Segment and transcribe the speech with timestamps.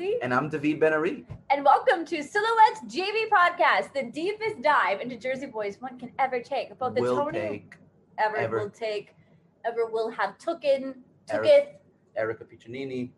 [0.00, 1.26] And I'm David Ben-Ari.
[1.50, 6.40] And welcome to Silhouette's JV podcast, the deepest dive into Jersey boys one can ever
[6.40, 6.78] take.
[6.78, 7.74] Both the will Tony take
[8.16, 8.58] ever, ever.
[8.60, 9.14] will take,
[9.66, 10.96] ever will have Eric-
[11.28, 11.66] tooketh,
[12.16, 13.10] Erica Piccinini.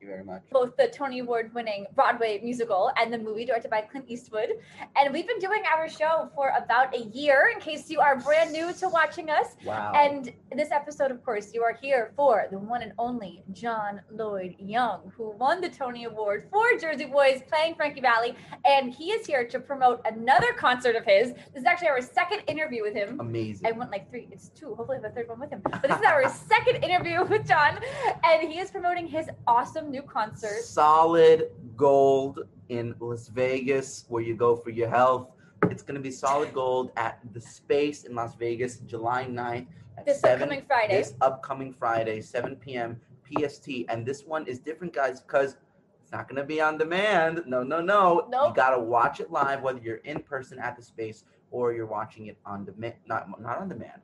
[0.00, 0.42] You very much.
[0.50, 4.50] both the Tony Award winning Broadway musical and the movie directed by Clint Eastwood.
[4.96, 8.52] And we've been doing our show for about a year in case you are brand
[8.52, 9.56] new to watching us.
[9.64, 9.92] Wow.
[9.94, 14.54] And this episode, of course, you are here for the one and only John Lloyd
[14.58, 18.36] Young, who won the Tony Award for Jersey Boys playing Frankie Valli.
[18.64, 21.32] And he is here to promote another concert of his.
[21.32, 23.18] This is actually our second interview with him.
[23.18, 23.66] Amazing.
[23.66, 24.74] I went like three, it's two.
[24.76, 25.60] Hopefully, I have a third one with him.
[25.64, 27.78] But this is our second interview with John,
[28.24, 30.62] and he is promoting his awesome new concert.
[30.62, 35.30] Solid gold in Las Vegas, where you go for your health.
[35.70, 39.66] It's going to be solid gold at the Space in Las Vegas, July 9th
[39.96, 40.96] at This 7 upcoming Friday.
[40.96, 43.00] This upcoming Friday, 7 p.m.
[43.26, 43.68] PST.
[43.88, 45.56] And this one is different, guys, because
[46.02, 47.42] it's not going to be on demand.
[47.46, 48.26] No, no, no.
[48.30, 51.72] No, you got to watch it live, whether you're in person at the Space or
[51.72, 52.94] you're watching it on demand.
[53.06, 54.00] Not, not on demand.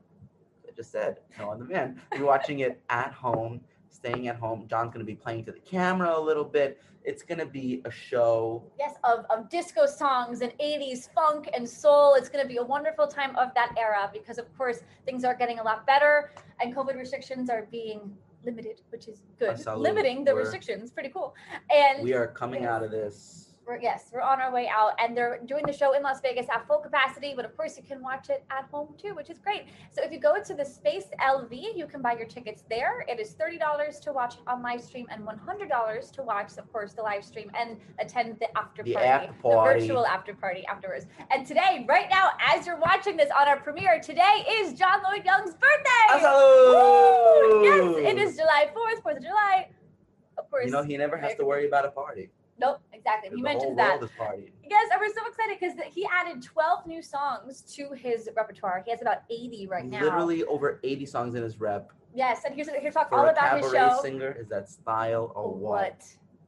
[0.66, 2.00] I just said no on demand.
[2.14, 3.60] You're watching it at home,
[3.94, 4.66] staying at home.
[4.68, 6.80] John's going to be playing to the camera a little bit.
[7.04, 8.62] It's going to be a show.
[8.78, 12.14] Yes, of, of disco songs and 80s funk and soul.
[12.14, 15.34] It's going to be a wonderful time of that era because, of course, things are
[15.34, 19.50] getting a lot better and COVID restrictions are being limited, which is good.
[19.50, 19.90] Absolutely.
[19.90, 21.34] Limiting the We're- restrictions, pretty cool.
[21.70, 23.43] And We are coming out of this.
[23.66, 26.46] We're, yes, we're on our way out, and they're doing the show in Las Vegas
[26.54, 27.32] at full capacity.
[27.34, 29.64] But of course, you can watch it at home too, which is great.
[29.90, 33.04] So if you go to the Space LV, you can buy your tickets there.
[33.08, 36.52] It is thirty dollars to watch on live stream and one hundred dollars to watch,
[36.58, 40.64] of course, the live stream and attend the after The party, the virtual after party
[40.66, 41.06] afterwards.
[41.30, 45.24] And today, right now, as you're watching this on our premiere, today is John Lloyd
[45.24, 46.04] Young's birthday.
[47.62, 49.68] Yes, it is July fourth, Fourth of July.
[50.36, 50.66] Of course.
[50.66, 52.30] You know, he never has to worry about a party.
[52.58, 53.30] Nope, exactly.
[53.34, 54.00] He mentions that.
[54.00, 54.52] world is partying.
[54.68, 58.82] Yes, and we're so excited because he added 12 new songs to his repertoire.
[58.84, 60.00] He has about 80 right now.
[60.00, 61.90] Literally over 80 songs in his rep.
[62.14, 63.98] Yes, and here's here talk For all a about his show.
[64.00, 66.04] singer, is that style or what?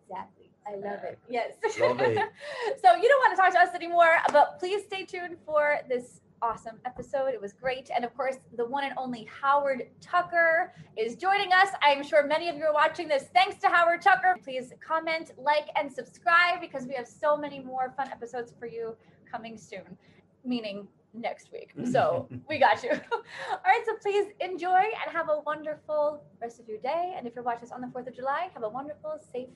[0.09, 0.51] Exactly.
[0.67, 1.19] I love it.
[1.29, 1.55] Yes.
[1.81, 2.19] Love it.
[2.83, 6.21] so you don't want to talk to us anymore, but please stay tuned for this
[6.47, 7.35] awesome episode.
[7.35, 7.91] It was great.
[7.95, 11.69] And of course, the one and only Howard Tucker is joining us.
[11.83, 13.25] I'm sure many of you are watching this.
[13.35, 14.37] Thanks to Howard Tucker.
[14.45, 18.95] Please comment, like, and subscribe because we have so many more fun episodes for you
[19.29, 19.99] coming soon,
[20.45, 21.73] meaning next week.
[21.91, 22.91] So we got you.
[23.51, 27.15] All right, so please enjoy and have a wonderful rest of your day.
[27.17, 29.49] And if you're watching this on the 4th of July, have a wonderful, safe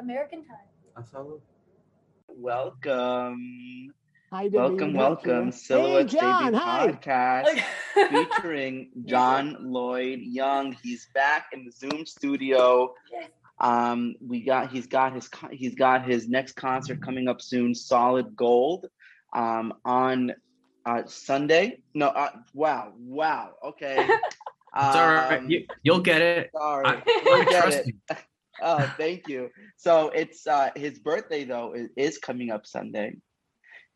[0.00, 0.66] American time.
[0.96, 1.38] Absolutely.
[2.26, 3.94] Welcome,
[4.30, 4.56] Hi, David.
[4.58, 5.50] welcome, welcome.
[5.50, 5.52] Jen.
[5.52, 6.88] Silhouette hey, John, JV hi.
[6.88, 7.60] podcast
[8.10, 10.76] featuring John Lloyd Young.
[10.82, 12.94] He's back in the Zoom studio.
[13.10, 13.30] Yes.
[13.60, 18.36] Um, we got he's got his he's got his next concert coming up soon, Solid
[18.36, 18.86] Gold,
[19.34, 20.32] um, on
[20.84, 21.80] uh, Sunday.
[21.94, 23.54] No, uh, wow, wow.
[23.64, 24.08] Okay.
[24.76, 25.38] It's all right.
[25.38, 26.50] Um, You, you'll get it.
[26.54, 27.86] Sorry, I, I get trust it.
[27.86, 28.16] you.
[28.62, 29.48] Oh, thank you.
[29.76, 33.16] So it's uh his birthday though is, is coming up Sunday.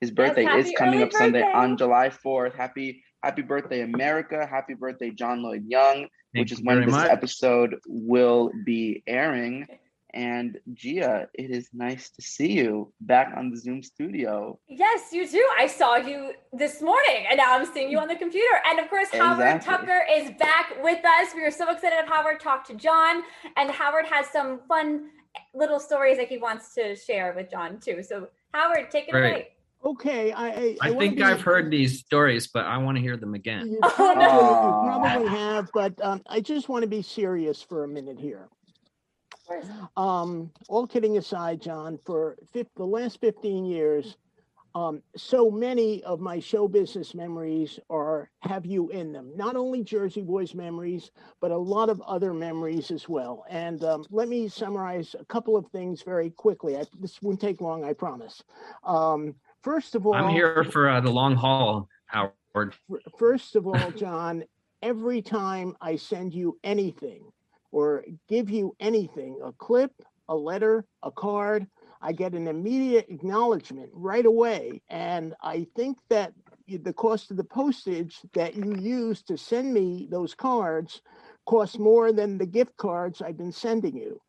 [0.02, 2.56] His birthday is coming early up Sunday on July 4th.
[2.56, 4.44] Happy happy birthday America.
[4.44, 7.08] Happy birthday John Lloyd Young, Thank which is when this much.
[7.08, 9.64] episode will be airing.
[10.12, 14.58] And Gia, it is nice to see you back on the Zoom studio.
[14.66, 15.48] Yes, you too.
[15.56, 18.56] I saw you this morning, and now I'm seeing you on the computer.
[18.68, 21.28] And of course, Howard Tucker is back with us.
[21.32, 23.22] We are so excited to have Howard talk to John,
[23.56, 25.10] and Howard has some fun
[25.54, 28.02] little stories that he wants to share with John too.
[28.02, 29.30] So, Howard, take it Right.
[29.30, 29.48] away.
[29.84, 33.34] Okay, I I, I think I've heard these stories, but I want to hear them
[33.34, 33.72] again.
[33.72, 34.66] You Oh, probably, no.
[34.66, 38.48] you probably have, but um, I just want to be serious for a minute here.
[39.96, 44.16] Um, all kidding aside, John, for fif- the last 15 years,
[44.74, 49.32] um, so many of my show business memories are have you in them.
[49.36, 53.44] Not only Jersey Boys memories, but a lot of other memories as well.
[53.50, 56.76] And um, let me summarize a couple of things very quickly.
[56.78, 58.42] I, this won't take long, I promise.
[58.84, 62.74] Um, first of all, I'm here for uh, the long haul, Howard.
[63.18, 64.44] First of all, John,
[64.82, 67.24] every time I send you anything
[67.70, 69.92] or give you anything, a clip,
[70.28, 71.66] a letter, a card,
[72.00, 74.82] I get an immediate acknowledgement right away.
[74.90, 76.32] And I think that
[76.68, 81.00] the cost of the postage that you use to send me those cards
[81.44, 84.20] costs more than the gift cards I've been sending you.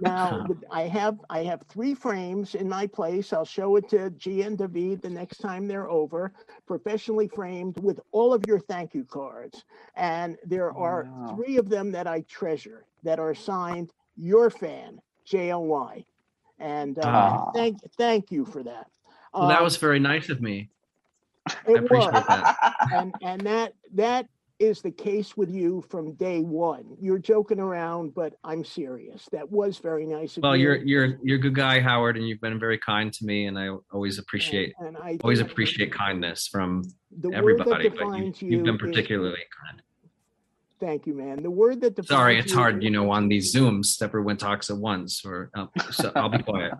[0.00, 3.32] Now I have I have three frames in my place.
[3.32, 6.32] I'll show it to Gia and David the next time they're over,
[6.66, 9.64] professionally framed with all of your thank you cards.
[9.94, 11.34] And there are Wow.
[11.34, 16.04] three of them that I treasure that are signed your fan, JLY.
[16.58, 17.50] And uh, Ah.
[17.54, 18.88] thank thank you for that.
[19.34, 20.70] Well, that Um, was very nice of me.
[21.66, 22.24] it appreciate was.
[22.28, 22.56] that.
[22.92, 24.26] and and that that
[24.58, 26.96] is the case with you from day one.
[27.00, 29.28] You're joking around, but I'm serious.
[29.32, 30.62] That was very nice of Well, you.
[30.64, 33.58] you're you're you're a good guy, Howard, and you've been very kind to me, and
[33.58, 36.84] I always appreciate and, and I always appreciate kindness from
[37.18, 37.70] the everybody.
[37.70, 39.82] But you, defines you've been is- particularly kind.
[40.78, 41.42] Thank you, man.
[41.42, 44.02] The word that defines Sorry, it's you hard, you know, on these Zooms.
[44.02, 46.74] Everyone talks at once, or um, so I'll be quiet.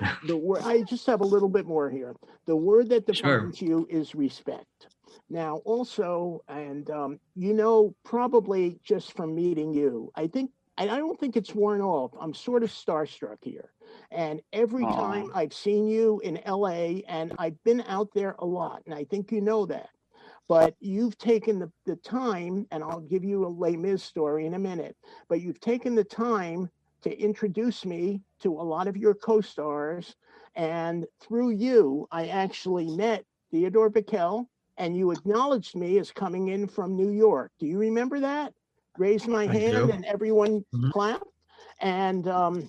[0.26, 2.16] the word i just have a little bit more here
[2.46, 3.40] the word that Sure.
[3.40, 4.86] defines you is respect
[5.28, 10.96] now also and um, you know probably just from meeting you i think and i
[10.96, 13.70] don't think it's worn off i'm sort of starstruck here
[14.10, 14.94] and every Aw.
[14.94, 19.04] time i've seen you in la and i've been out there a lot and i
[19.04, 19.90] think you know that
[20.48, 24.54] but you've taken the, the time and i'll give you a Les Mis story in
[24.54, 24.96] a minute
[25.28, 26.68] but you've taken the time
[27.02, 30.16] to introduce me to a lot of your co-stars
[30.54, 34.46] and through you i actually met theodore Bikel,
[34.80, 37.52] and you acknowledged me as coming in from new york.
[37.60, 38.54] Do you remember that?
[38.98, 39.92] Raised my I hand do.
[39.92, 40.90] and everyone Mhm.
[40.90, 41.24] clapped.
[41.80, 42.68] And um,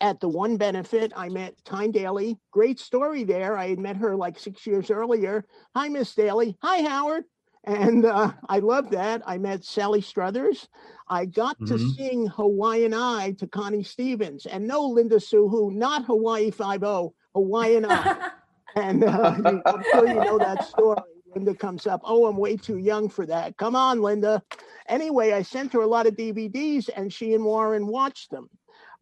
[0.00, 2.38] at the one benefit i met tyne daly.
[2.50, 3.56] Great story there.
[3.56, 5.44] I had met her like six years earlier.
[5.76, 6.56] Hi miss daly.
[6.62, 7.24] Hi howard.
[7.64, 9.22] And uh, i love that.
[9.26, 10.68] I met sally struthers.
[11.08, 11.96] I got to Mhm.
[11.96, 14.46] sing Hawaiian Eye to Connie Stevens.
[14.46, 18.16] And no Linda Suhu, not Hawaii 5 Hawaiian Eye.
[18.76, 19.34] And uh,
[19.72, 21.15] I'm sure you know that story.
[21.36, 23.58] Linda comes up, oh, I'm way too young for that.
[23.58, 24.42] Come on, Linda.
[24.88, 28.48] Anyway, I sent her a lot of DVDs and she and Warren watched them.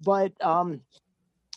[0.01, 0.81] But um,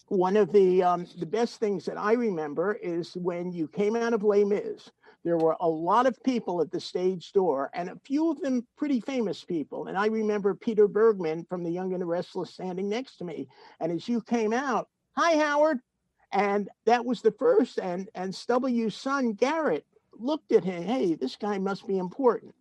[0.10, 4.14] one of the um, the best things that I remember is when you came out
[4.14, 4.92] of Les Mis.
[5.24, 8.66] There were a lot of people at the stage door, and a few of them
[8.78, 9.88] pretty famous people.
[9.88, 13.50] And I remember Peter Bergman from The Young and the Restless standing next to me.
[13.82, 14.88] And as you came out,
[15.18, 15.80] hi Howard,
[16.32, 17.80] and that was the first.
[17.80, 19.84] And and Stubble's son Garrett
[20.20, 20.84] looked at him.
[20.84, 22.54] Hey, this guy must be important.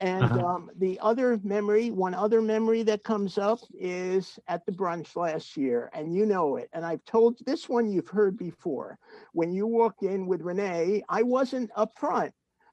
[0.00, 0.38] And Uh-huh.
[0.38, 5.56] um, the other memory, one other memory that comes up is at the brunch last
[5.56, 6.68] year, and you know it.
[6.72, 8.98] And I've told this one you've heard before.
[9.32, 12.32] When you walked in with Renee, I wasn't up front,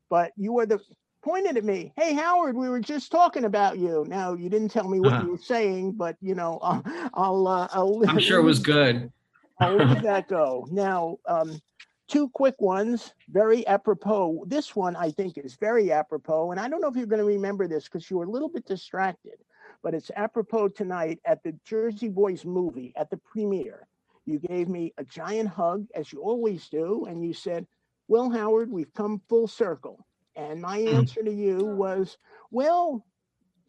[0.09, 0.79] but you were the
[1.23, 1.93] pointed at me.
[1.95, 4.03] Hey, Howard, we were just talking about you.
[4.07, 5.25] Now you didn't tell me what Uh-huh.
[5.25, 6.83] you were saying, but you know, I'll,
[7.13, 9.11] I'll, uh, I'll I'm sure it was good.
[9.59, 10.67] I'll leave that go.
[10.71, 11.61] Now, um,
[12.11, 14.43] two quick ones, very apropos.
[14.45, 17.25] This one I think is very apropos, and I don't know if you're going to
[17.25, 19.37] remember this because you were a little bit distracted,
[19.81, 23.87] but it's apropos tonight at the Jersey Boys movie at the premiere.
[24.25, 27.65] You gave me a giant hug, as you always do, and you said,
[28.09, 30.05] Well, Howard, we've come full circle.
[30.35, 30.95] And my Hmm.
[30.97, 32.17] answer to you was,
[32.51, 33.05] Well,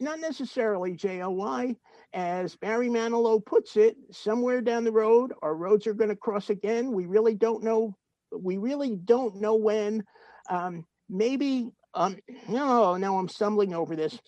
[0.01, 1.77] not necessarily JOY.
[2.13, 6.49] As Barry Manilow puts it, somewhere down the road, our roads are going to cross
[6.49, 6.91] again.
[6.91, 7.95] We really don't know.
[8.37, 10.03] We really don't know when.
[10.49, 14.19] Um, maybe, um, no, now I'm stumbling over this.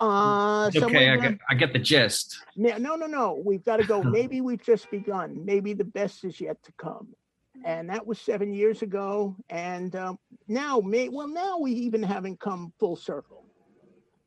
[0.00, 2.38] Uh, okay, I down- get I get the gist.
[2.56, 3.42] no, no, no, no.
[3.44, 4.02] We've got to go.
[4.18, 5.44] Maybe we've just begun.
[5.44, 7.08] Maybe the best is yet to come.
[7.64, 9.36] And that was seven years ago.
[9.50, 13.44] And um, now, may, well, now we even haven't come full circle.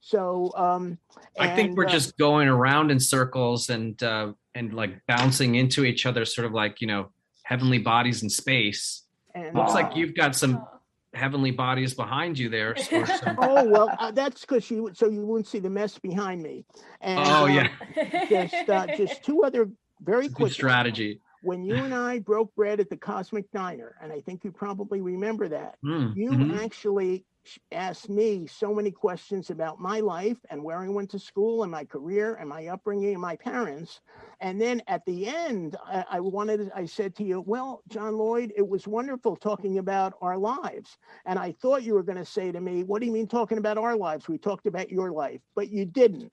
[0.01, 0.98] So um,
[1.39, 5.86] I think we're uh, just going around in circles and uh, and like bouncing into
[5.86, 7.12] each other, sort of like you know
[7.51, 9.03] heavenly bodies in space.
[9.36, 10.65] and, Looks uh, like you've got some
[11.13, 12.72] heavenly bodies behind you there.
[12.93, 16.41] or some- Oh well, uh, that's because you so you wouldn't see the mess behind
[16.41, 16.63] me.
[17.01, 19.70] And, oh uh, yeah, just uh, just two other
[20.01, 20.53] very good quick ones.
[20.53, 21.20] strategy.
[21.43, 25.01] When you and I broke bread at the Cosmic Diner, and I think you probably
[25.01, 25.75] remember that.
[25.81, 26.63] Hmm, You mhm.
[26.63, 27.22] actually sh-
[27.71, 31.71] asked me so many questions about my life and where I went to school and
[31.71, 34.01] my career and my upbringing and my parents.
[34.39, 38.53] And then at the end, I, I wanted, I said to you, well, John Lloyd,
[38.55, 40.98] it was wonderful talking about our lives.
[41.25, 43.57] And I thought you were going to say to me, what do you mean talking
[43.57, 44.27] about our lives?
[44.27, 46.31] We talked about your life, but you didn't.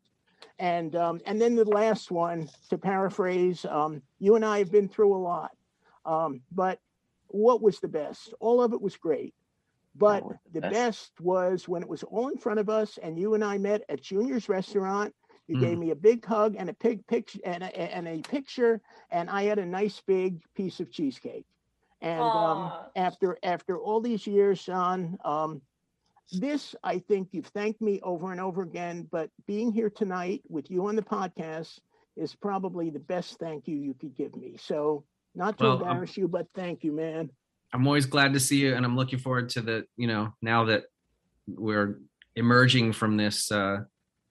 [0.58, 4.88] And um, and then the last one, to paraphrase, um, you and I have been
[4.88, 5.50] through a lot.
[6.04, 6.80] Um, but
[7.28, 8.34] what was the best?
[8.40, 9.34] All of it was great.
[9.98, 10.62] But the best.
[10.62, 13.82] best was when it was all in front of us and you and I met
[13.88, 15.14] at Junior's restaurant.
[15.48, 15.68] You Mm.
[15.68, 19.30] gave me a big hug and a big picture and a, and a picture, and
[19.30, 21.46] I had a nice big piece of cheesecake.
[22.00, 25.62] And um, after after all these years, Sean, um,
[26.32, 29.08] this I think you've thanked me over and over again.
[29.10, 31.80] But being here tonight with you on the podcast
[32.16, 34.56] is probably the best thank you you could give me.
[34.58, 37.30] So not to Well, um, embarrass you, but thank you, man.
[37.72, 40.64] I'm always glad to see you, and I'm looking forward to the you know now
[40.66, 40.84] that
[41.46, 41.98] we're
[42.36, 43.78] emerging from this uh,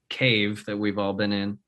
[0.10, 1.60] cave that we've all been in.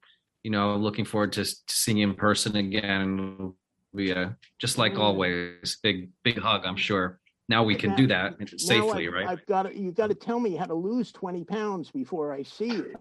[0.43, 3.53] you know, looking forward to, to seeing you in person again.
[3.93, 4.99] We uh, just like Mm.
[4.99, 6.61] always, big big hug.
[6.65, 7.19] I'm sure.
[7.49, 9.27] Now we can do that safely, I've, right?
[9.27, 12.43] I've got to, You've got to tell me how to lose 20 pounds before I
[12.43, 12.93] see you.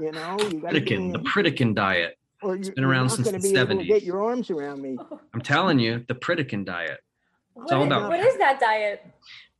[0.00, 2.18] You know, you got Pritikin, the Pritikin diet.
[2.42, 4.98] or you're, been around since the be able to get your arms around me.
[5.32, 6.98] I'm telling you, the Pritikin diet.
[7.54, 9.04] What all is- about- what is that diet?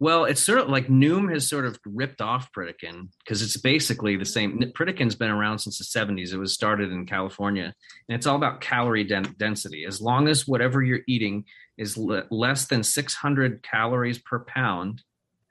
[0.00, 4.16] Well, it's sort of like Noom has sort of ripped off Pritikin because it's basically
[4.16, 4.58] the same.
[4.76, 6.32] Pritikin's been around since the 70s.
[6.32, 7.72] It was started in California,
[8.08, 9.84] and it's all about calorie den- density.
[9.86, 11.44] As long as whatever you're eating
[11.78, 15.02] is le- less than 600 calories per pound,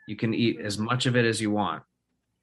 [0.07, 1.83] you can eat as much of it as you want.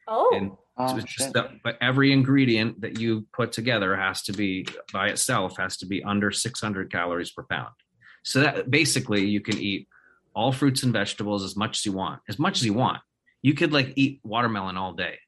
[0.09, 0.52] Oh, And
[0.83, 1.35] Oh, So it's just shit.
[1.35, 5.87] that, but every ingredient that you put together has to be by itself has to
[5.87, 7.75] be under 600 calories per pound.
[8.23, 9.89] So that basically you can eat
[10.35, 13.00] all fruits and vegetables as much as you want, as much as you want.
[13.43, 15.19] You could like eat watermelon all day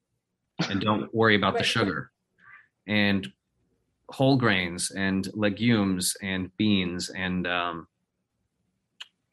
[0.69, 2.11] and don't worry about the sugar
[2.87, 3.27] and
[4.11, 7.87] whole grains and legumes and beans and um,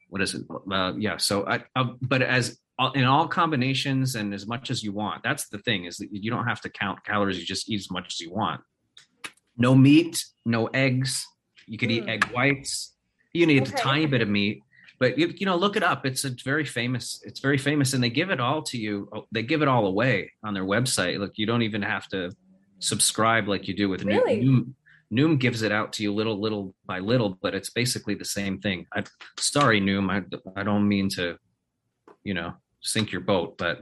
[0.08, 0.42] what is it?
[0.70, 1.18] Uh, yeah.
[1.18, 2.58] So I, uh, but as
[2.94, 5.22] in all combinations and as much as you want.
[5.22, 7.38] That's the thing is that you don't have to count calories.
[7.38, 8.62] You just eat as much as you want.
[9.56, 11.26] No meat, no eggs.
[11.66, 12.08] You could eat Mm.
[12.08, 12.96] egg whites.
[13.32, 13.74] You need Okay.
[13.74, 14.62] a tiny bit of meat,
[14.98, 16.04] but you, you know, look it up.
[16.04, 17.22] It's a very famous.
[17.24, 19.08] It's very famous, and they give it all to you.
[19.14, 21.18] oh, They give it all away on their website.
[21.18, 22.30] Like you don't even have to
[22.80, 24.42] subscribe like you do with Noom- Really?
[24.42, 24.74] Noom.
[25.12, 28.60] Noom gives it out to you little, little by little, but it's basically the same
[28.60, 28.86] thing.
[28.94, 29.02] I,
[29.38, 30.08] sorry, Noom.
[30.10, 30.22] I,
[30.58, 31.36] I don't mean to,
[32.22, 33.80] you know, sink your boat, but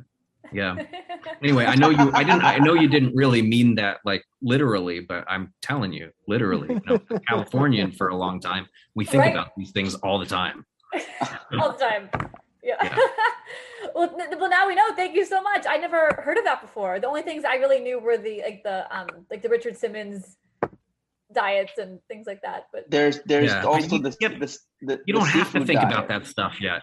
[0.52, 0.76] yeah.
[1.42, 2.10] Anyway, I know you.
[2.14, 2.42] I didn't.
[2.42, 6.68] I know you didn't really mean that like literally, but I'm telling you, literally.
[6.74, 8.66] You know, Californian for a long time.
[8.96, 9.32] We think Right.
[9.32, 10.64] about these things all the time.
[11.60, 12.08] all the time.
[12.64, 12.74] Yeah.
[12.82, 12.96] Yeah.
[13.94, 14.92] well, n- well, now we know.
[14.96, 15.64] Thank you so much.
[15.68, 16.98] I never heard of that before.
[16.98, 20.38] The only things I really knew were the like the um like the Richard Simmons
[21.32, 22.64] diets and things like that.
[22.72, 25.92] But There's there's Yeah, also you- this this the, You don't have to think diet.
[25.92, 26.82] about that stuff yet.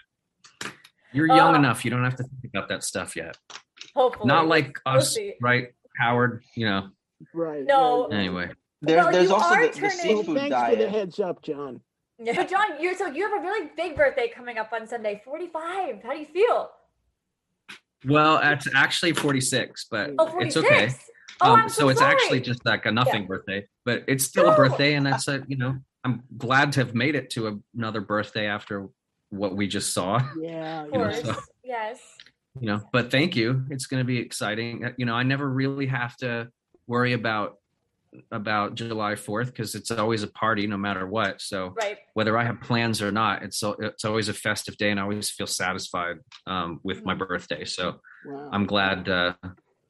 [1.15, 1.59] You're young Oh.
[1.59, 1.85] enough.
[1.85, 3.37] You don't have to think about that stuff yet.
[3.95, 6.43] hopefully, Not like We'll us, right, Howard?
[6.55, 6.89] You know.
[7.33, 7.63] Right.
[7.63, 8.07] No.
[8.07, 8.49] Anyway,
[8.81, 9.91] There's Well, there's also the, the turning- Well,
[10.23, 11.81] seafood thanks for the heads up, John.
[12.17, 12.33] Yeah.
[12.33, 16.01] But John, you're so you have a really big birthday coming up on Sunday, 45.
[16.01, 16.69] How do you feel?
[18.05, 20.55] well, it's actually 46, but Oh, 46.
[20.55, 20.93] it's okay.
[21.41, 24.45] Oh, um, I'm so so, it's actually just like a nothing birthday, but it's still
[24.45, 24.53] No.
[24.53, 27.99] a birthday, and that's a you know I'm glad to have made it to another
[27.99, 28.87] birthday after
[29.35, 30.19] what we just saw.
[30.41, 30.83] Yeah.
[30.85, 31.99] Of you know, so- Yes.
[32.59, 33.65] You know, but thank you.
[33.69, 34.85] It's going to be exciting.
[34.85, 36.49] Uh, You know, I never really have to
[36.87, 37.57] worry about
[38.31, 41.41] about July 4th because it's always a party no matter what.
[41.41, 41.97] So Right.
[42.13, 45.29] whether I have plans or not, it's it's always a festive day, and I always
[45.29, 47.65] feel satisfied um, with my birthday.
[47.65, 48.49] So Wow.
[48.53, 49.33] I'm glad, uh,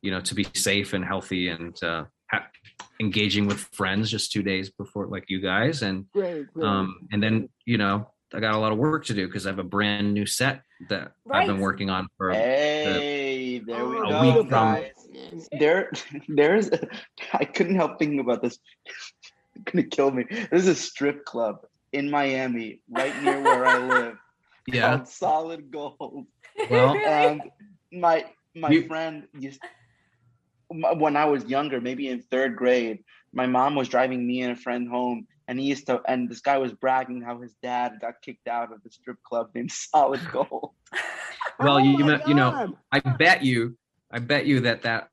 [0.02, 2.48] you know, to be safe and healthy and uh, ha-
[3.00, 6.52] engaging with friends just two days before, like you guys, and great.
[6.52, 6.66] great.
[6.66, 9.50] um, and then you know, I got a lot of work to do because I
[9.50, 12.32] have a brand new set that I've been working on for.
[12.32, 14.92] Hey, there we Oh, go, week from- guys.
[15.32, 15.92] And- There,
[16.28, 16.70] there's.
[17.34, 18.60] I couldn't help thinking about this.
[18.86, 20.26] It's gonna kill me.
[20.50, 21.60] There's a strip club
[21.94, 24.18] in Miami, right near where I live,
[24.68, 24.98] Yeah.
[24.98, 26.26] called Solid Gold.
[26.70, 27.42] Well, and
[27.94, 29.62] my my You- friend used
[30.68, 34.56] when I was younger, maybe in third grade, my mom was driving me and a
[34.56, 38.16] friend home, and he used to, and this guy was bragging how his dad got
[38.22, 40.72] kicked out of the strip club named Solid Gold.
[41.60, 43.78] Well, Oh you- my you know, I bet you,
[44.12, 45.10] I bet you that that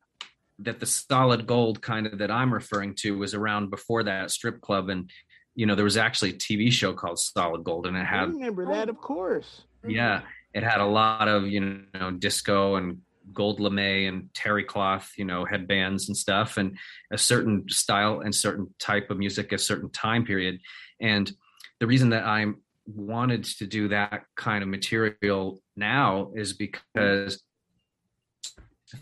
[0.59, 4.61] that the solid gold kind of that I'm referring to was around before that strip
[4.61, 5.09] club, and
[5.55, 8.29] you know there was actually a TV show called Solid Gold, and it I had
[8.31, 9.63] remember that, of course.
[9.87, 10.23] yeah,
[10.53, 15.25] it had a lot of you know disco and gold lame and terry cloth, you
[15.25, 16.77] know headbands and stuff, and
[17.13, 20.59] a certain style and certain type of music, a certain time period,
[21.01, 21.33] and
[21.81, 27.43] the reason that I'm wanted to do that kind of material now is because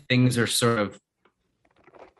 [0.07, 0.99] things are sort of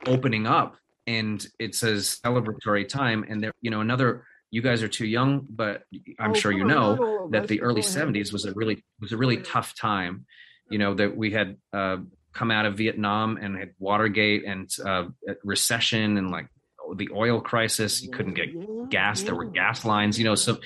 [0.07, 0.75] opening up
[1.07, 5.45] and it's a celebratory time and there you know another you guys are too young
[5.49, 5.83] but
[6.19, 8.83] i'm Oh, sure you know not all of that the early 70s was a really
[8.99, 10.25] was a really tough time
[10.71, 11.97] you know that we had uh
[12.33, 15.05] come out of vietnam and had watergate and uh
[15.43, 16.47] recession and like
[16.95, 18.01] the oil crisis.
[18.03, 19.21] You couldn't get gas.
[19.21, 20.57] There were gas lines you know so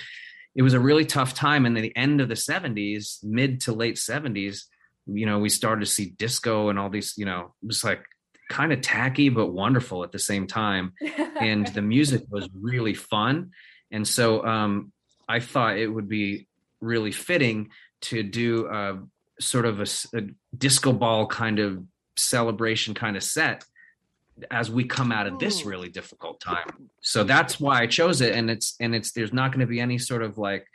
[0.56, 1.66] it was a really tough time.
[1.66, 4.64] And the end of the 70s mid to late 70s
[5.08, 8.04] you know we started to see disco and all these you know it was like
[8.50, 10.94] kind of tacky but wonderful at the same time.
[11.38, 13.52] And the music was really fun.
[13.92, 14.92] And so um
[15.28, 16.48] i thought it would be
[16.82, 17.70] really fitting
[18.02, 19.00] to do a
[19.39, 20.22] sort of a
[20.58, 21.84] disco ball kind of
[22.18, 23.63] celebration kind of set
[24.51, 25.70] as we come out of this Hmm.
[25.70, 26.89] really difficult time.
[27.01, 28.36] So that's why I chose it.
[28.36, 30.68] And it's and it's there's not going to be any sort of like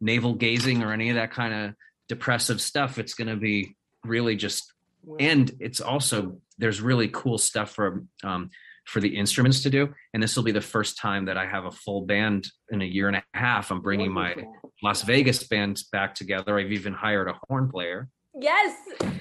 [0.00, 1.74] navel gazing or any of that kind of
[2.08, 2.98] depressive stuff.
[2.98, 4.72] It's going to be really just
[5.20, 8.50] and it's also there's really cool stuff for um,
[8.86, 11.64] for the instruments to do and this will be the first time that i have
[11.64, 14.65] a full band in a year and a half i'm bringing my wonderful.
[14.82, 18.76] Las vegas band back together i've even hired a horn player Yes.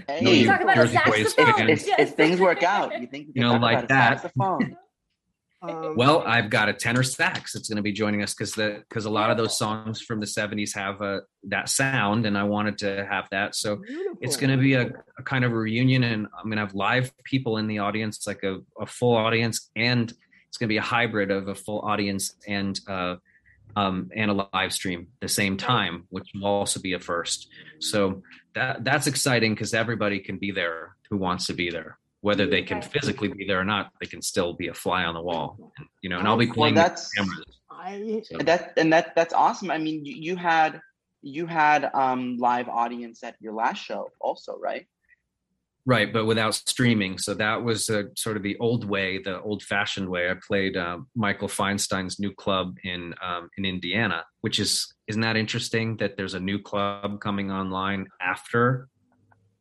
[0.09, 1.69] Hey, No, you you talk about a Jersey Boys saxophone.
[1.69, 2.00] if, Yes.
[2.00, 4.21] if things work out, you think you, You know, talk like about a that.
[4.24, 4.77] saxophone.
[5.62, 8.83] Um, well i've got a tenor sax that's going to be joining us because the
[8.88, 12.43] because a lot of those songs from the 70s have a that sound and i
[12.43, 13.81] wanted to have that so
[14.21, 16.75] it's going to be a, a kind of a reunion and i'm going to have
[16.75, 20.12] live people in the audience like a, a full audience and
[20.50, 23.15] it's going to be a hybrid of a full audience and uh
[23.75, 28.22] um and a live stream the same time which will also be a first so
[28.53, 32.63] that that's exciting because everybody can be there who wants to be there whether they
[32.63, 35.72] can physically be there or not they can still be a fly on the wall
[35.77, 37.55] and, you know and i'll be playing the that's cameras
[37.86, 38.38] I so.
[38.39, 39.70] that and that that's awesome.
[39.70, 40.82] I mean, you, you had
[41.22, 44.86] you had um live audience at your last show also, right?
[45.87, 47.19] Right, but without streaming.
[47.19, 50.31] So that was uh, sort of the old way, the old-fashioned way.
[50.31, 55.37] I played uh, Michael Feinstein's new club in um, in Indiana, which is isn't that
[55.37, 58.87] interesting that there's a new club coming online after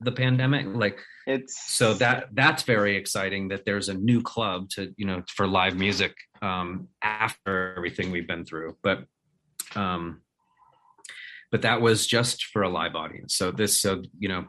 [0.00, 0.66] the pandemic?
[0.66, 5.22] Like, It's so that that's very exciting that there's a new club to you know
[5.28, 8.78] for live music um, after everything we've been through.
[8.82, 9.04] But
[9.76, 10.22] um,
[11.50, 13.36] but that was just for a live audience.
[13.36, 14.46] So this, so you know,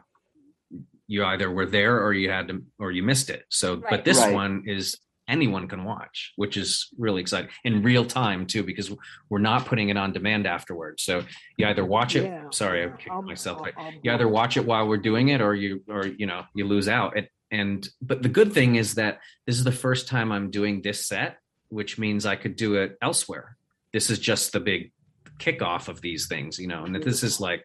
[1.08, 3.44] you either were there or you had to or you missed it.
[3.48, 3.90] So Right.
[3.90, 4.32] but this Right.
[4.34, 8.92] one is anyone can watch which is really exciting in real time too because
[9.28, 11.02] we're not putting it on demand afterwards.
[11.02, 11.24] So
[11.56, 14.28] you either watch it yeah, sorry i yeah, kicked I'll- myself I'll- I'll- you either
[14.28, 17.16] watch it while we're doing it or you or you know you lose out.
[17.16, 20.82] And, and but the good thing is that this is the first time i'm doing
[20.82, 21.38] this set
[21.68, 23.56] which means i could do it elsewhere.
[23.92, 24.92] This is just the big
[25.38, 27.64] kickoff of these things you know and that this is like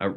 [0.00, 0.12] a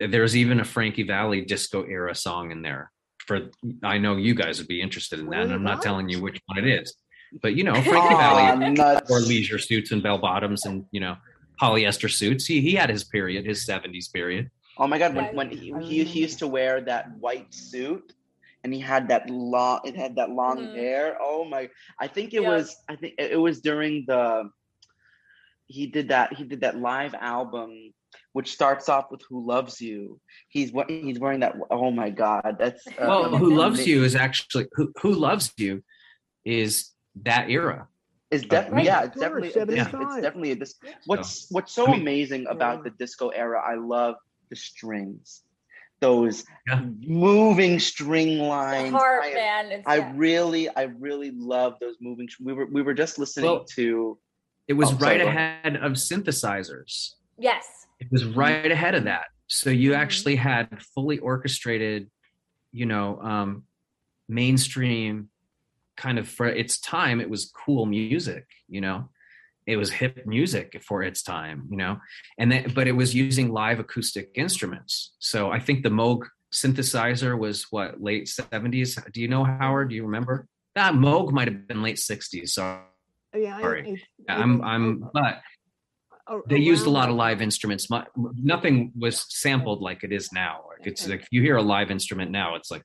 [0.00, 2.90] there's even a Frankie Valli disco era song in there.
[3.26, 3.50] For
[3.82, 6.40] I know you guys would be interested in that, and I'm not telling you which
[6.46, 6.94] one it is,
[7.42, 9.10] but you know Frankie Aw, Valli nuts.
[9.10, 11.16] or leisure suits and bell bottoms and you know
[11.60, 12.46] polyester suits.
[12.46, 14.50] He he had his period, his 70s period.
[14.78, 18.14] Oh my god, when, when he, he, he used to wear that white suit
[18.64, 20.74] and he had that long it had that long Mhm.
[20.74, 21.18] hair.
[21.20, 21.68] Oh my
[22.00, 22.48] I think it Yeah.
[22.48, 24.50] was I think it was during the
[25.66, 27.92] he did that he did that live album
[28.32, 30.20] which starts off with Who Loves You.
[30.48, 34.66] He's he's wearing that oh my god, that's uh, Well, who loves you is actually
[34.74, 35.82] who who loves you
[36.44, 36.90] is
[37.22, 37.88] that era.
[38.30, 39.90] It's definitely yeah, it's definitely a dis- it's
[40.22, 40.74] definitely a dis-
[41.06, 42.82] what's what's so I mean- amazing about Yeah.
[42.84, 44.14] the disco era, I love
[44.50, 45.42] the strings.
[46.00, 46.82] Those Yeah.
[47.06, 48.90] moving string The lines.
[48.92, 49.82] heart, I, man.
[49.84, 50.12] I yeah.
[50.14, 52.26] really, I really love those moving.
[52.40, 54.18] We were, we were just listening Well- to.
[54.68, 55.74] It was Oh, right go ahead.
[55.74, 57.14] ahead of synthesizers.
[57.40, 57.86] Yes.
[57.98, 59.26] It was right ahead of that.
[59.48, 59.96] So you Mhm.
[59.98, 62.10] actually had fully orchestrated,
[62.72, 63.64] you know, um,
[64.28, 65.28] mainstream
[65.96, 67.20] kind of for its time.
[67.20, 69.10] It was cool music, you know.
[69.66, 72.00] It was hip music for its time, you know,
[72.38, 75.12] and then but it was using live acoustic instruments.
[75.18, 78.98] So I think the Moog synthesizer was what late seventies.
[79.12, 79.90] Do you know Howard?
[79.90, 80.46] Do you remember?
[80.74, 82.54] That Moog might have been late sixties.
[82.54, 82.80] So
[83.34, 83.96] Yeah, I, I,
[84.28, 85.42] I, I'm I'm but a-
[86.46, 87.90] they used a lot of live instruments.
[87.90, 90.64] Mu- Nothing was sampled like it is now.
[90.68, 92.84] Like it's like if you hear a live instrument now, it's like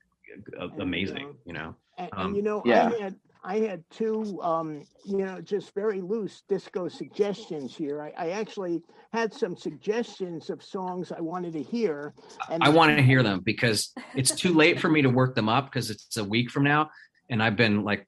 [0.79, 1.75] amazing, you know.
[1.97, 2.89] And, and Um, you know, Yeah.
[2.93, 3.15] I had
[3.47, 8.01] I had two, um, you know, just very loose disco suggestions here.
[8.01, 8.81] I, I actually
[9.13, 12.15] had some suggestions of songs I wanted to hear.
[12.49, 15.47] And I want to hear them because it's too late for me to work them
[15.47, 16.89] up because it's a week from now,
[17.29, 18.07] and I've been like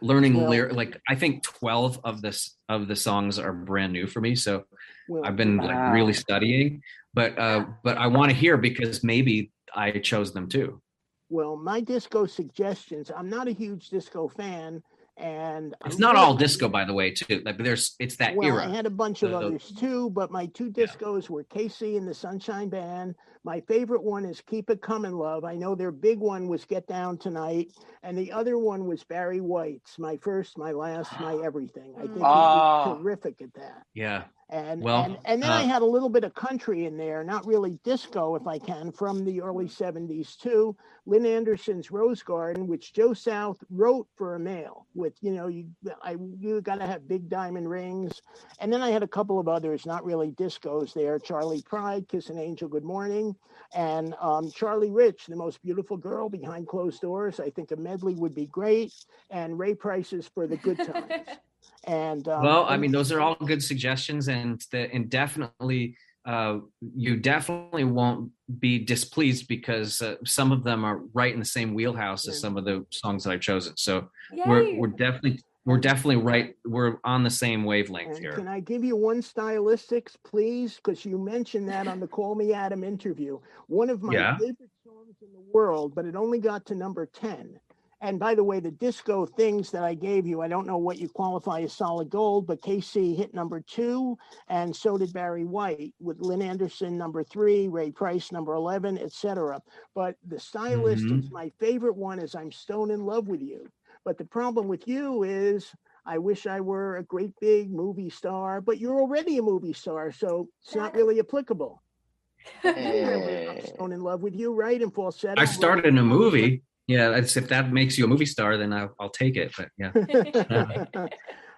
[0.00, 0.72] learning Well- lyric.
[0.74, 4.64] Like I think twelve of this of the songs are brand new for me, so
[5.08, 6.82] Well, I've been like really studying.
[7.14, 10.80] But uh, but I want to hear because maybe I chose them too.
[11.28, 13.10] Well, my disco suggestions.
[13.16, 14.82] I'm not a huge disco fan,
[15.20, 17.42] and I It's not all disco, by the way, too.
[17.44, 18.66] Like there's it's that well, era.
[18.66, 20.86] I had a bunch of So- others too, but my two Yeah.
[20.86, 23.14] discos were KC and the Sunshine Band.
[23.44, 25.44] My favorite one is Keep It Coming Love.
[25.44, 27.68] I know their big one was Get Down Tonight,
[28.02, 31.94] and the other one was Barry White's My First, My Last, My Everything.
[31.96, 32.90] I think he Ah.
[32.92, 33.86] was terrific at that.
[33.94, 34.24] Yeah.
[34.50, 37.22] And, Well, and and then I uh, had a little bit of country in there,
[37.22, 40.76] not really disco, if I can, from the early '70s too.
[41.06, 45.68] Lynn Anderson's Rose Garden, which Joe South wrote for a male, with you know you
[46.02, 48.22] I you got to have big diamond rings,
[48.58, 51.20] and then I had a couple of others, not really discos there.
[51.20, 53.36] Charley Pride, Kiss an Angel, Good Morning,
[53.72, 57.38] and um, Charlie Rich, the most beautiful girl behind closed doors.
[57.38, 58.92] I think a medley would be great,
[59.30, 61.28] and Ray Price's for the good times.
[61.84, 65.96] And um, well i mean those are all good suggestions and the and definitely
[66.26, 66.58] uh
[66.96, 71.72] you definitely won't be displeased because uh, some of them are right in the same
[71.72, 74.08] wheelhouse as some of the songs that i've chosen so
[74.46, 78.60] we're we're definitely we're definitely right we're on the same wavelength And here can I
[78.60, 80.76] give you one stylistics, please?
[80.76, 83.38] Because you mentioned that on the Call Me Adam interview.
[83.66, 84.38] One of my Yeah.
[84.38, 87.60] favorite songs in the world, but it only got to number 10.
[88.02, 90.98] And by the way, the disco things that I gave you, I don't know what
[90.98, 94.16] you qualify as solid gold, but KC hit number two,
[94.48, 99.60] and so did Barry White with Lynn Anderson number three, Ray Price number 11, etc.
[99.94, 101.18] But the stylist Mm-hmm.
[101.20, 103.68] is my favorite one is I'm Stone in Love with You.
[104.04, 105.70] But the problem with you is
[106.06, 110.10] I wish I were a great big movie star, but you're already a movie star,
[110.10, 111.82] so it's not really applicable.
[112.64, 114.80] I'm Stone in Love with You, right?
[114.80, 115.40] In falsetto.
[115.40, 118.72] i started in a movie yeah that's if that makes you a movie star then
[118.72, 119.92] i'll, I'll take it but yeah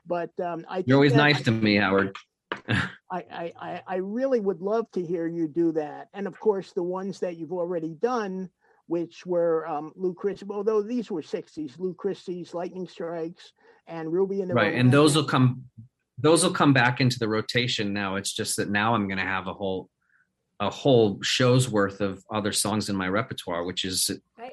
[0.06, 2.16] but um, I you're think always that- nice to me howard
[2.68, 6.08] I, I, I, I really would love to hear you do that.
[6.12, 8.50] And of course, the ones that you've already done,
[8.86, 13.52] which were um, Lou Christie, although these were 60s, Lou Christie's Lightning Strikes
[13.86, 15.64] and Ruby and the right and those will come
[16.18, 19.24] those will come back into the rotation now it's just that now i'm going to
[19.24, 19.88] have a whole
[20.60, 24.52] a whole show's worth of other songs in my repertoire which is Right.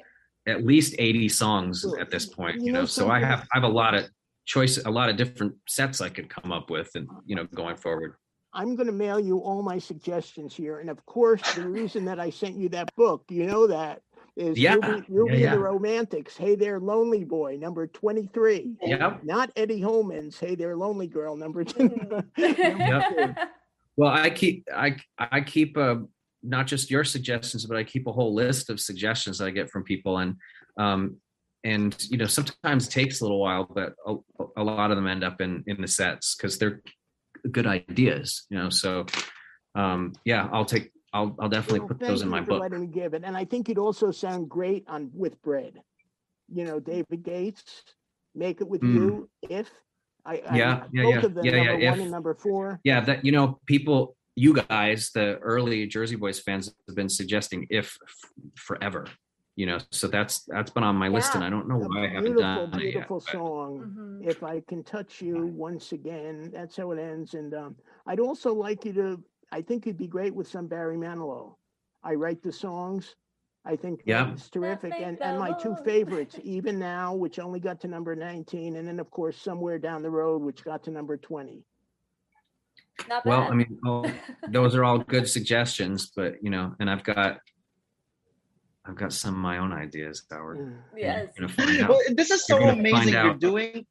[0.50, 3.68] At least 80 songs at this point you know so i have i have a
[3.68, 4.08] lot of
[4.46, 7.76] choice a lot of different sets i could come up with and you know going
[7.76, 8.14] forward
[8.52, 10.80] I'm going to mail you all my suggestions here.
[10.80, 14.02] And of course, the reason that I sent you that book, you know that,
[14.36, 15.64] is Yeah, Ruby, Ruby yeah, and the.
[15.64, 16.36] Romantics.
[16.36, 18.74] Hey there, Lonely Boy, number 23.
[18.82, 21.88] yep Not Eddie Holman's Hey there, Lonely Girl, number two.
[23.96, 25.96] well i keep i i keep uh
[26.42, 29.70] not just your suggestions but i keep a whole list of suggestions that i get
[29.70, 30.36] from people and
[30.78, 31.16] um
[31.64, 34.14] and you know sometimes it takes a little while but a,
[34.56, 36.80] a lot of them end up in in the sets because they're
[37.52, 39.04] good ideas you know so
[39.74, 42.86] um yeah i'll take i'll i'll definitely Well, put those in my book letting me
[42.86, 43.22] give it.
[43.24, 45.80] And I think you'd also sound great on with bread.
[46.52, 47.62] You know, David Gates,
[48.34, 48.94] make it with Mm.
[48.94, 49.70] you if
[50.24, 52.02] I, I Yeah, yeah, both yeah, of them, yeah, yeah, number one if.
[52.02, 52.80] and number four.
[52.84, 57.66] yeah that you know people you guys the early jersey boys fans have been suggesting
[57.70, 57.98] if
[58.56, 59.06] forever
[59.56, 62.04] you know so that's that's been on my list and i don't know A why
[62.04, 64.20] i haven't beautiful, done it yet beautiful but- song.
[64.22, 64.26] Mhm.
[64.26, 67.32] If I can touch you once again, that's how it ends.
[67.32, 67.74] And um,
[68.06, 69.24] I'd also like you to.
[69.50, 71.54] I think you'd be great with some Barry Manilow.
[72.04, 73.16] I write the songs.
[73.64, 74.30] I think Yeah.
[74.32, 74.92] it's terrific.
[74.94, 79.00] And and my two favorites, even now, which only got to number 19, and then
[79.00, 81.64] of course somewhere down the road, which got to number 20.
[83.08, 84.04] Not well i mean well,
[84.48, 87.38] those are all good suggestions but you know and i've got
[88.86, 90.78] i've got some of my own ideas howard Mm.
[90.96, 91.28] yes.
[91.38, 91.88] Gonna find out.
[91.90, 93.12] Well, this is so You're gonna find amazing.
[93.14, 93.86] You're doing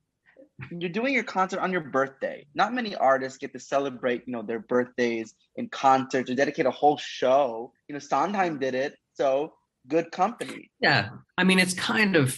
[0.72, 2.45] you're doing your concert on your birthday.
[2.54, 6.72] Not many artists get to celebrate, you know, their birthdays in concerts or dedicate a
[6.72, 7.72] whole show.
[7.88, 9.54] You know, Sondheim did it, so
[9.88, 10.69] good company.
[10.82, 12.38] Yeah, I mean, it's kind of,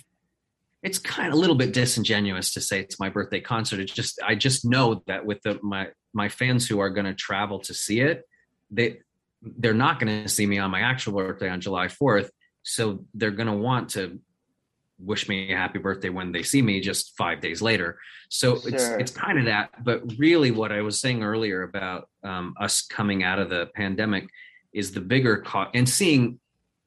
[0.83, 3.79] it's kind of a little bit disingenuous to say it's my birthday concert.
[3.79, 7.13] It's just, I just know that with the my my fans who are going to
[7.13, 8.23] travel to see it,
[8.69, 8.99] they
[9.41, 12.31] they're not going to see me on my actual birthday on July fourth,
[12.63, 14.19] so they're going to want to
[14.99, 17.97] wish me a happy birthday when they see me just five days later.
[18.29, 18.99] So it's Sure.
[18.99, 19.83] it's kind of that.
[19.83, 24.29] But really, what I was saying earlier about um, us coming out of the pandemic
[24.73, 26.39] is the bigger cause and seeing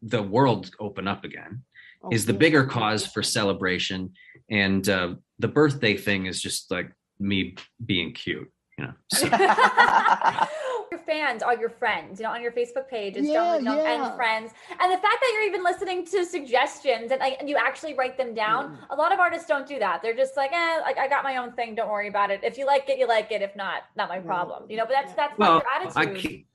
[0.03, 1.63] the world open up again
[2.13, 4.13] is the bigger cause for celebration
[4.51, 9.27] and uh, the birthday thing is just like me being cute you know so,
[10.91, 13.79] your fans are your friends, you know, on your Facebook page, it's Yeah, John Young
[13.79, 14.07] yeah.
[14.09, 14.53] and friends.
[14.81, 18.17] And the fact that you're even listening to suggestions and like and you actually write
[18.17, 18.79] them down, Mm.
[18.91, 20.03] a lot of artists don't do that.
[20.03, 22.41] They're just like, eh, like I got my own thing, don't worry about it.
[22.45, 23.43] If you like it, you like it.
[23.43, 24.65] If not, not my problem.
[24.71, 25.17] You know, but that's Yeah.
[25.29, 26.23] that's well not your i attitude.
[26.23, 26.47] keep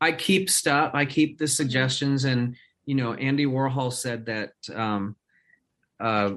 [0.00, 5.16] i keep stuff i keep the suggestions and you know andy warhol said that um
[6.00, 6.32] uh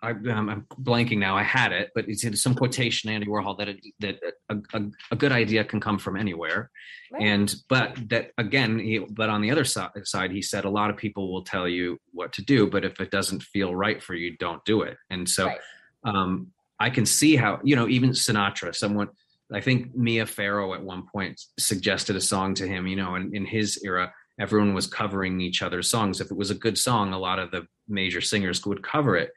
[0.00, 1.36] I, um, I'm blanking now.
[1.36, 4.82] I had it, but it's in some quotation, Andy Warhol, that it, that a, a,
[5.10, 6.70] a good idea can come from anywhere.
[7.10, 7.22] Right.
[7.22, 10.90] and but that again he, but on the other si- side he said a lot
[10.90, 14.14] of people will tell you what to do but if it doesn't feel right for
[14.14, 15.58] you don't do it and so Right.
[16.04, 19.08] um i can see how you know even sinatra someone
[19.50, 23.34] I think Mia Farrow at one point suggested a song to him, you know, and
[23.34, 26.20] in his era, everyone was covering each other's songs.
[26.20, 29.32] If it was a good song, a lot of the major singers would cover it.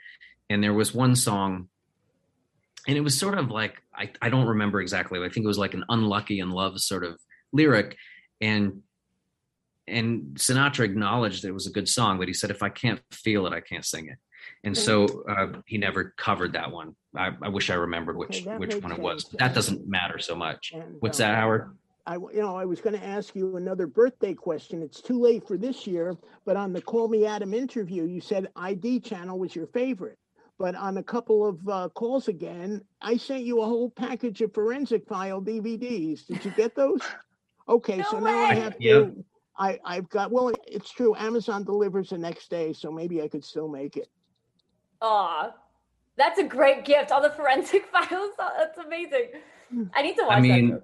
[0.50, 1.70] And there was one song,
[2.88, 5.58] and it was sort of like, I, I don't remember exactly, I think it was
[5.58, 7.20] like an unlucky in love sort of
[7.52, 7.98] lyric.
[8.40, 8.82] And
[9.88, 13.46] and Sinatra acknowledged it was a good song, but he said, if I can't feel
[13.48, 14.18] it, I can't sing it.
[14.64, 16.96] And so uh, he never covered that one.
[17.16, 19.24] I, I wish I remembered which Okay, which one it was.
[19.24, 19.36] sense.
[19.40, 20.74] That doesn't matter so much.
[21.00, 21.76] What's that, Howard?
[22.06, 24.82] I, you know, I was going to ask you another birthday question.
[24.82, 28.50] It's too late for this year, but on the Call Me Adam interview, you said
[28.56, 30.18] ID channel was your favorite.
[30.58, 34.54] But on a couple of uh, calls again, I sent you a whole package of
[34.54, 36.28] forensic file DVDs.
[36.28, 37.02] Did you get those?
[37.68, 38.84] Okay, No so now I have to.
[38.84, 39.14] Yep.
[39.58, 40.32] I I've got.
[40.32, 41.16] Well, it's true.
[41.16, 44.08] Amazon delivers the next day, so maybe I could still make it.
[45.02, 45.52] Aw,
[46.16, 47.12] that's a great gift.
[47.12, 48.32] All the forensic files.
[48.38, 49.30] That's amazing.
[49.94, 50.84] I need to watch I mean, that.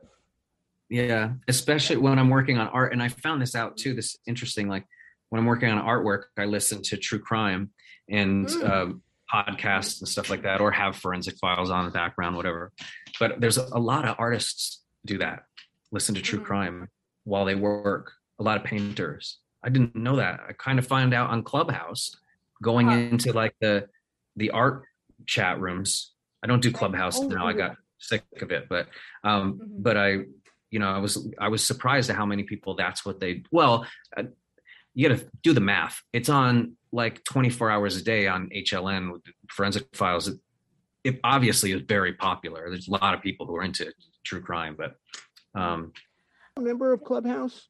[0.90, 3.94] Yeah, especially when I'm working on art, and I found this out too.
[3.94, 4.86] This interesting, like
[5.30, 7.72] when I'm working on artwork, I listen to true crime
[8.10, 8.70] and Mm.
[8.70, 9.02] um,
[9.34, 12.72] podcasts and stuff like that, or have forensic files on the background, whatever.
[13.20, 15.44] But there's a, lot of artists do that.
[15.92, 16.46] Listen to true Mhm.
[16.46, 16.88] crime
[17.26, 18.14] while they work.
[18.40, 19.40] A lot of painters.
[19.64, 20.40] I didn't know that.
[20.48, 22.16] I kind of find out on Clubhouse,
[22.64, 22.94] going Huh.
[22.96, 23.90] into like the
[24.38, 24.84] the art
[25.26, 26.14] chat rooms.
[26.44, 27.48] I don't do Clubhouse Oh, now.
[27.48, 28.88] I got sick of it, but
[29.24, 29.84] um, Mhm.
[29.84, 30.26] but I
[30.72, 33.86] you know i was i was surprised at how many people that's what they well
[34.18, 34.24] uh,
[34.98, 36.02] you got to do the math.
[36.12, 40.40] It's on like 24 hours a day on hln forensic files it,
[41.04, 42.70] it obviously is very popular.
[42.70, 43.94] There's a lot of people who are into
[44.26, 44.96] true crime but
[45.60, 45.94] um
[46.58, 47.68] A member of Clubhouse,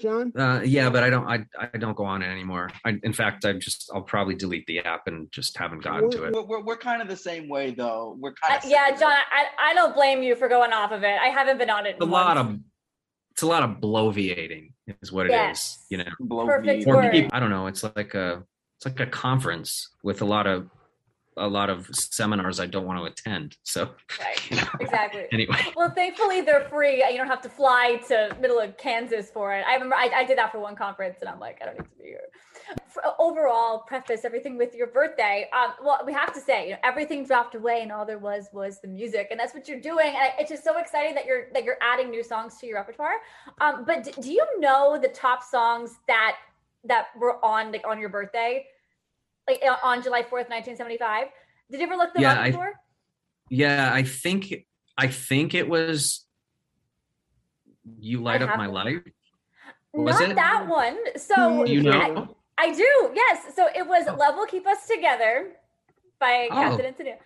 [0.00, 0.32] John?
[0.36, 3.44] uh yeah but i don't i i don't go on it anymore I, in fact
[3.44, 6.62] i'm just i'll probably delete the app and just haven't gotten to it We're, we're,
[6.62, 8.16] we're kind of the same way though.
[8.18, 11.02] We're Uh, kind of yeah, John, I, I don't blame you for going off of
[11.04, 11.18] it.
[11.20, 11.96] I haven't been on it.
[12.00, 12.58] a in lot of
[13.30, 15.34] it's a lot of bloviating is what it is.
[15.34, 15.86] Yes.
[15.90, 17.12] you know Perfect or word.
[17.12, 17.66] people, I don't know.
[17.66, 18.42] It's like a
[18.78, 20.68] it's like a conference with a lot of
[21.36, 23.56] a lot of seminars I don't want to attend.
[23.62, 24.38] So Right.
[24.50, 24.68] you know.
[24.80, 25.24] Exactly.
[25.32, 27.04] Anyway, Well, thankfully they're free.
[27.10, 29.64] You don't have to fly to middle of Kansas for it.
[29.66, 31.88] I remember I, I did that for one conference, and I'm like, I don't need
[31.88, 32.20] to be here.
[32.88, 35.48] For, overall, preface everything with your birthday.
[35.52, 38.48] Um, well, we have to say, you know, everything dropped away, and all there was
[38.52, 40.08] was the music, and that's what you're doing.
[40.08, 43.16] And it's just so exciting that you're that you're adding new songs to your repertoire.
[43.60, 46.36] Um, but d- do you know the top songs that
[46.84, 48.66] that were on like on your birthday,
[49.48, 51.26] like uh, on July 4th, 1975?
[51.70, 52.72] Did you ever look them Yeah, up I- before?
[53.50, 54.54] yeah, I think
[54.96, 56.26] I think it was
[58.00, 58.74] you light up my haven't.
[58.74, 59.02] life.
[59.92, 60.34] was Not it?
[60.36, 60.96] that one.
[61.18, 62.36] So Do you I- know?
[62.56, 63.54] I do, yes.
[63.56, 65.52] So it was Level Keep Us Together
[66.20, 66.54] by Oh.
[66.54, 67.18] Captain and Tennille,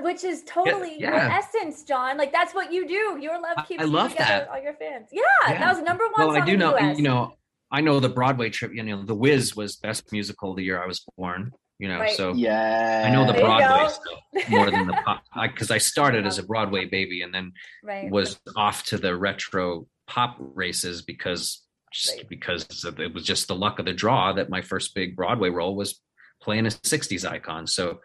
[0.00, 1.38] which is totally your yeah.
[1.38, 2.16] essence, John.
[2.16, 3.18] Like that's what you do.
[3.20, 4.40] Your love keeps I you love together that.
[4.48, 5.08] with all your fans.
[5.12, 5.58] Yeah, Yeah.
[5.58, 6.76] that was number one Well, song I do in the know.
[6.78, 6.96] US.
[6.96, 7.34] You know,
[7.72, 8.72] I know the Broadway trip.
[8.74, 11.52] You know, The Wiz was best musical the year I was born.
[11.78, 12.16] You know, Right.
[12.16, 13.04] so Yeah.
[13.06, 16.44] I know the There Broadway stuff more than the pop because I, started as a
[16.44, 18.08] Broadway baby and then right.
[18.10, 22.28] was off to the retro pop races because just Right.
[22.28, 25.48] because of- it was just the luck of the draw that my first big Broadway
[25.50, 26.00] role was
[26.40, 27.66] playing a 60s icon.
[27.66, 28.00] So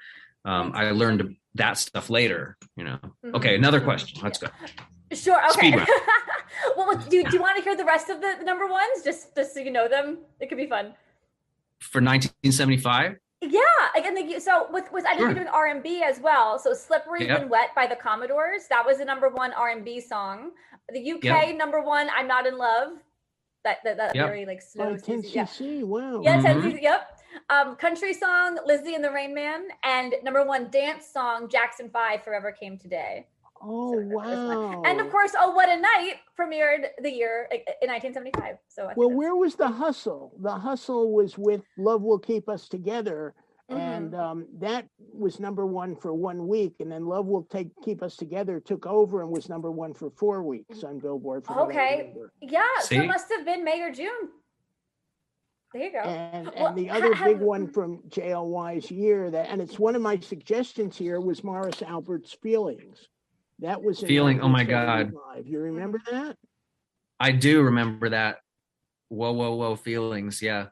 [0.45, 2.99] um, I learned that stuff later, you know.
[3.25, 3.35] Mhm.
[3.35, 4.19] Okay, another question.
[4.23, 4.47] Let's go.
[5.13, 5.39] Sure.
[5.51, 5.71] Okay.
[6.63, 9.03] Speed well, do, do you want to hear the rest of the, the number ones
[9.03, 10.19] just just so you know them?
[10.39, 10.93] It could be fun.
[11.79, 13.61] For 1975, Yeah,
[13.95, 15.27] again, the, so with with I think Sure.
[15.27, 16.57] you're doing R and B as well.
[16.59, 17.39] So "Slippery Yep.
[17.39, 20.51] When Wet" by the Commodores, that was the number one R and B song.
[20.91, 21.55] The UK Yep.
[21.57, 22.93] number one, "I'm Not in Love,"
[23.63, 24.25] that that, that Yep.
[24.27, 24.91] very like slow.
[24.91, 25.83] By sleazy- yeah, 10cc.
[25.83, 26.21] Wow.
[26.23, 26.61] yeah, Mhm.
[26.63, 27.13] 10cc, yep.
[27.51, 32.23] Um, country song, "Lizzie and the Rain Man," and number one dance song, "Jackson Five
[32.23, 33.27] "Forever Came Today."
[33.61, 34.81] Oh, So wow.
[34.85, 38.57] And of course, "Oh What a Night" premiered the year in 1975.
[38.67, 40.33] So I Well, where was the hustle?
[40.41, 43.33] The hustle was with Love Will Keep Us Together.
[43.69, 43.77] Mhm.
[43.77, 46.75] And um, that was number one for one week.
[46.79, 50.09] And then Love Will Take Keep Us Together took over and was number one for
[50.11, 51.45] four weeks on Billboard.
[51.45, 51.97] From what Okay.
[51.99, 52.31] remember.
[52.41, 54.29] yeah, so it must have been May or June.
[55.73, 55.99] There you go.
[55.99, 59.77] And, Well, and the ha- other big have- one from JLY's year that, and it's
[59.77, 63.09] one of my suggestions here was Morris Albert's Feelings.
[63.59, 65.13] That was Feeling- oh my God.
[65.13, 65.47] 1975.
[65.47, 66.37] You remember that?
[67.19, 68.37] I do remember that.
[69.09, 69.75] Whoa, whoa, whoa!
[69.75, 70.67] Feelings, yeah.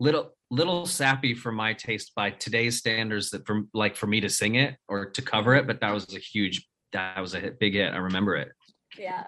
[0.00, 3.30] Little, little sappy for my taste by today's standards.
[3.30, 6.14] That for like for me to sing it or to cover it, but that was
[6.14, 6.66] a huge.
[6.92, 7.92] That was a hit, big hit.
[7.94, 8.50] I remember it.
[8.98, 9.26] Yeah.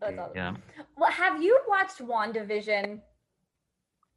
[0.00, 0.32] That's awesome.
[0.34, 0.56] Yeah.
[0.96, 3.00] Well, have you watched WandaVision?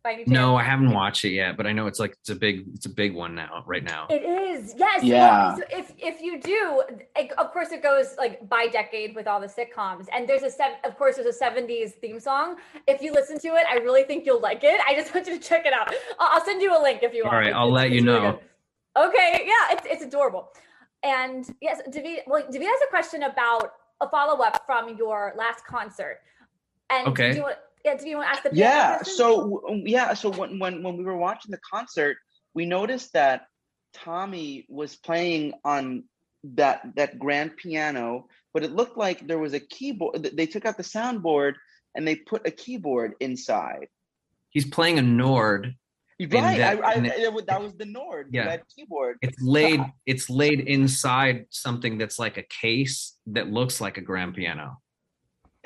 [0.03, 0.29] By any chance?
[0.29, 2.85] No, I haven't watched it yet, but I know it's like it's a big it's
[2.85, 4.07] a big one now right now.
[4.09, 5.03] It is, yes.
[5.03, 5.55] Yeah.
[5.55, 6.83] So if if you do,
[7.17, 10.49] it, of course, it goes like by decade with all the sitcoms, and there's a
[10.49, 10.77] seven.
[10.85, 12.55] Of course, there's a '70s theme song.
[12.87, 14.79] If you listen to it, I really think you'll like it.
[14.87, 15.93] I just want you to check it out.
[16.17, 17.33] I'll, I'll send you a link if you want.
[17.35, 18.31] All right, It's- I'll it's- let you it's really know.
[18.95, 19.07] good.
[19.09, 20.49] Okay, yeah, it's it's adorable.
[21.03, 22.19] And yes, David.
[22.25, 26.21] Well, David has a question about a follow up from your last concert.
[26.89, 27.31] And Okay.
[27.31, 29.15] do you want, yeah, do you want to ask the piano yeah question?
[29.15, 32.17] so yeah so when, when when we were watching the concert
[32.53, 33.45] we noticed that
[33.93, 36.03] tommy was playing on
[36.43, 40.77] that that grand piano but it looked like there was a keyboard they took out
[40.77, 41.53] the soundboard
[41.95, 43.87] and they put a keyboard inside
[44.51, 45.75] He's playing a Nord.
[46.19, 48.45] right that- I, I, in it that was the nord Yeah.
[48.45, 53.97] that keyboard It's laid it's laid inside something that's like a case that looks like
[53.97, 54.77] a grand piano.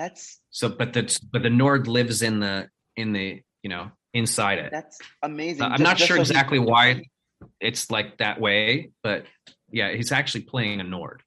[0.03, 4.59] That's So but the but the Nord lives in the in the you know inside
[4.59, 4.69] it.
[4.71, 7.03] that's amazing Uh, I'm Just- not just sure so he- exactly why
[7.59, 9.25] it's like that way, but
[9.71, 11.23] yeah, he's actually playing a Nord.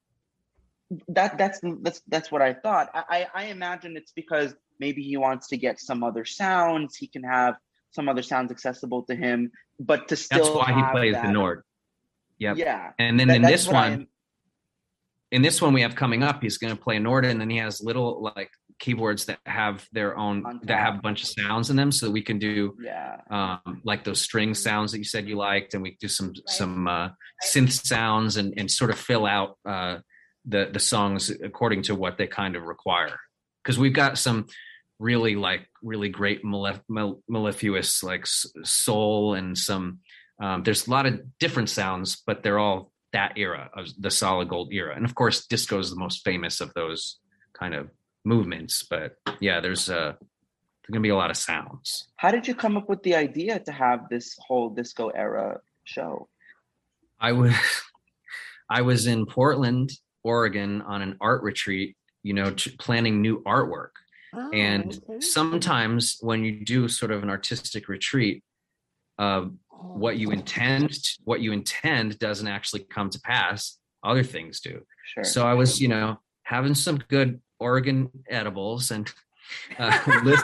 [1.08, 2.86] that that's that's that's what I thought.
[2.94, 6.96] I, I I imagine it's because maybe he wants to get some other sounds.
[6.96, 7.54] He can have
[7.96, 9.50] some other sounds accessible to him,
[9.90, 11.58] but to still That's why he plays that, the Nord.
[12.38, 12.56] Yep.
[12.58, 14.06] Yeah, And then that- in this one,
[15.32, 17.50] in this one we have coming up, he's going to play a Nord, and then
[17.50, 21.70] he has little like keyboards that have their own that have a bunch of sounds
[21.70, 25.28] in them, so we can do yeah, um, like those string sounds that you said
[25.28, 26.48] you liked, and we do some Right.
[26.48, 27.08] some uh,
[27.44, 29.98] synth sounds and and sort of fill out uh,
[30.44, 33.18] the the songs according to what they kind of require.
[33.62, 34.46] Because we've got some
[34.98, 40.00] really like really great malef- mal- mellifluous like soul and some.
[40.40, 44.48] Um, there's a lot of different sounds, but they're all that era of the solid
[44.50, 47.18] gold era, and of course, disco is the most famous of those
[47.58, 47.88] kind of
[48.26, 48.82] movements.
[48.82, 52.08] But yeah, there's uh, there's gonna be a lot of sounds.
[52.16, 56.28] How did you come up with the idea to have this whole disco era show?
[57.18, 57.54] I was
[58.68, 59.92] I was in Portland,
[60.24, 63.92] Oregon on an art retreat, you know, t- planning new artwork.
[64.34, 65.20] Oh, and okay.
[65.20, 68.42] sometimes when you do sort of an artistic retreat,
[69.18, 73.78] uh, what you intend what you intend doesn't actually come to pass.
[74.02, 74.82] Other things do.
[75.04, 75.24] Sure.
[75.24, 79.10] So I was, you know, having some good Oregon edibles and
[79.78, 79.98] uh,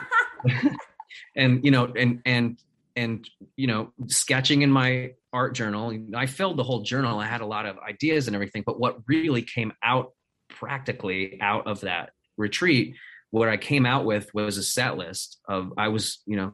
[1.36, 2.58] and you know, and and
[2.96, 5.96] and you know, sketching in my art journal.
[6.14, 7.18] I filled the whole journal.
[7.18, 10.12] I had a lot of ideas and everything, but what really came out
[10.48, 12.96] practically out of that retreat,
[13.30, 16.52] what I came out with was a set list of I was, you know,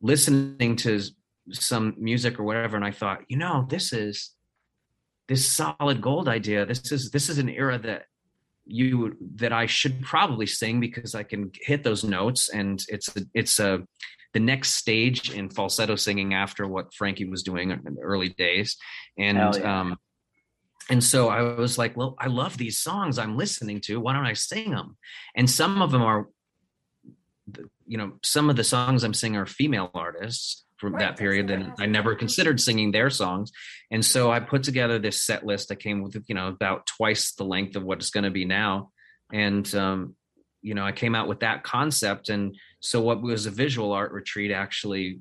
[0.00, 1.00] listening to
[1.52, 4.32] some music or whatever, and I thought, you know, this is
[5.28, 6.66] this solid gold idea.
[6.66, 8.06] This is this is an era that
[8.66, 12.48] you that I should probably sing because I can hit those notes.
[12.48, 13.86] And it's a, it's a
[14.34, 18.76] the next stage in falsetto singing after what Frankie was doing in the early days.
[19.18, 19.80] And yeah.
[19.80, 19.96] um
[20.90, 24.00] and so I was like well I love these songs I'm listening to.
[24.00, 24.98] Why don't I sing them
[25.34, 26.28] and some of them are
[27.86, 31.50] you know some of the songs I'm singing are female artists from Right, that period
[31.50, 33.52] what I and I never considered singing their songs
[33.90, 37.32] and so I put together this set list that came with, you know, about twice
[37.32, 38.90] the length of what it's going to be now.
[39.32, 40.16] And, um,
[40.60, 42.28] you know, I came out with that concept.
[42.28, 45.20] And so what was a visual art retreat actually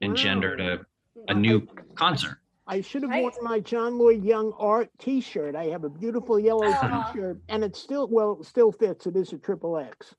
[0.00, 0.80] engendered a,
[1.28, 2.38] a new concert.
[2.66, 3.22] I should have Right.
[3.22, 5.54] worn my John Lloyd Young art T-shirt.
[5.54, 7.12] I have a beautiful yellow Aw.
[7.12, 9.06] T-shirt, and it still well it still fits.
[9.06, 10.14] It is a triple X.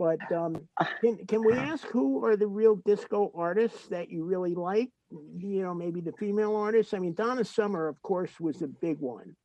[0.00, 0.66] But um,
[1.02, 4.88] can can we ask who are the real disco artists that you really like?
[5.10, 6.94] You know, maybe the female artists.
[6.94, 9.36] I mean, Donna Summer, of course, was a big one.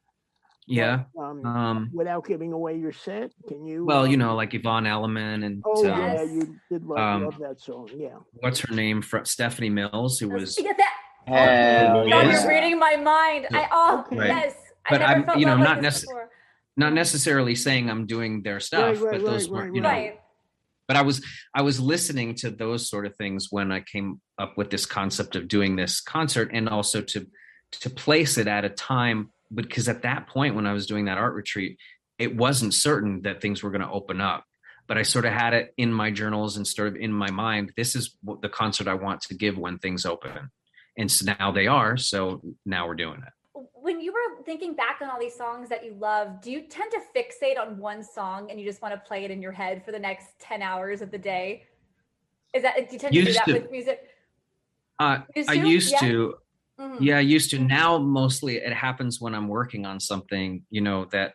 [0.66, 1.04] Yeah.
[1.14, 3.84] But, um, Um, without giving away your set, can you?
[3.84, 7.26] well, you um, know, like Yvonne Elliman and Oh um, yeah, you did love, um,
[7.26, 7.90] love that song.
[7.94, 8.20] Yeah.
[8.40, 9.02] what's her name?
[9.02, 10.96] Fr- Stephanie Mills, who was, You get that?
[11.28, 12.44] Hell God, Yes.
[12.44, 13.48] you're reading my mind.
[13.52, 14.30] I oh Right.
[14.30, 14.56] yes.
[14.90, 16.06] But I I'm, you know, love like not this
[16.78, 19.90] not necessarily saying I'm doing their stuff, right, but those right, were, right, you know,
[19.90, 20.20] Right.
[20.88, 24.58] But I was I was listening to those sort of things when I came up
[24.58, 27.28] with this concept of doing this concert and also to
[27.82, 31.18] to place it at a time because at that point when I was doing that
[31.18, 31.78] art retreat
[32.18, 34.46] it wasn't certain that things were going to open up.
[34.88, 37.74] But I sort of had it in my journals and sort of in my mind
[37.76, 40.52] this is what the concert I want to give when things open.
[40.98, 43.34] And so now they are so now we're doing it.
[43.74, 46.92] When you were thinking back on all these songs that you love, do you tend
[46.92, 49.84] to fixate on one song and you just want to play it in your head
[49.84, 51.64] for the next 10 hours of the day?
[52.54, 53.54] Is that do you tend to do that to.
[53.54, 54.10] with music?
[55.00, 56.00] uh, Used I used Yeah.
[56.00, 56.36] to
[56.80, 56.98] Mhm.
[57.00, 61.06] yeah i used to now mostly it happens when i'm working on something you know
[61.06, 61.34] that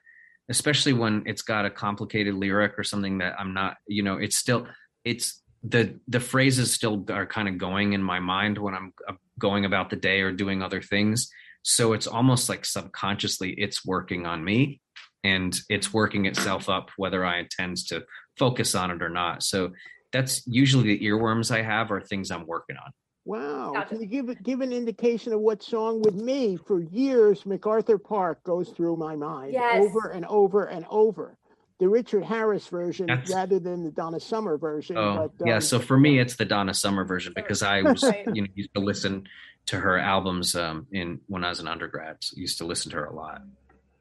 [0.50, 4.36] especially when it's got a complicated lyric or something that i'm not you know it's
[4.36, 4.66] still
[5.02, 9.12] it's the the phrases still are kind of going in my mind when I'm uh,
[9.38, 11.30] going about the day or doing other things.
[11.62, 14.80] So it's almost like subconsciously it's working on me
[15.24, 18.04] and it's working itself up whether I intend to
[18.38, 19.42] focus on it or not.
[19.42, 19.72] So
[20.12, 22.90] that's usually the earworms I have are things I'm working on.
[23.26, 23.72] Wow.
[23.74, 23.88] Gotcha.
[23.90, 28.42] Can you give give an indication of what song with me for years MacArthur Park
[28.44, 29.76] goes through my mind Yes.
[29.84, 31.36] over and over and over.
[31.78, 34.96] The Richard Harris version That's- rather than the Donna Summer version.
[34.98, 35.54] Oh, but, yeah.
[35.56, 38.02] um, So for me, it's the Donna Summer version because I was,
[38.34, 39.26] you know, used to listen
[39.70, 42.16] to her albums um, in when I was an undergrad.
[42.20, 43.42] So used to listen to her a lot.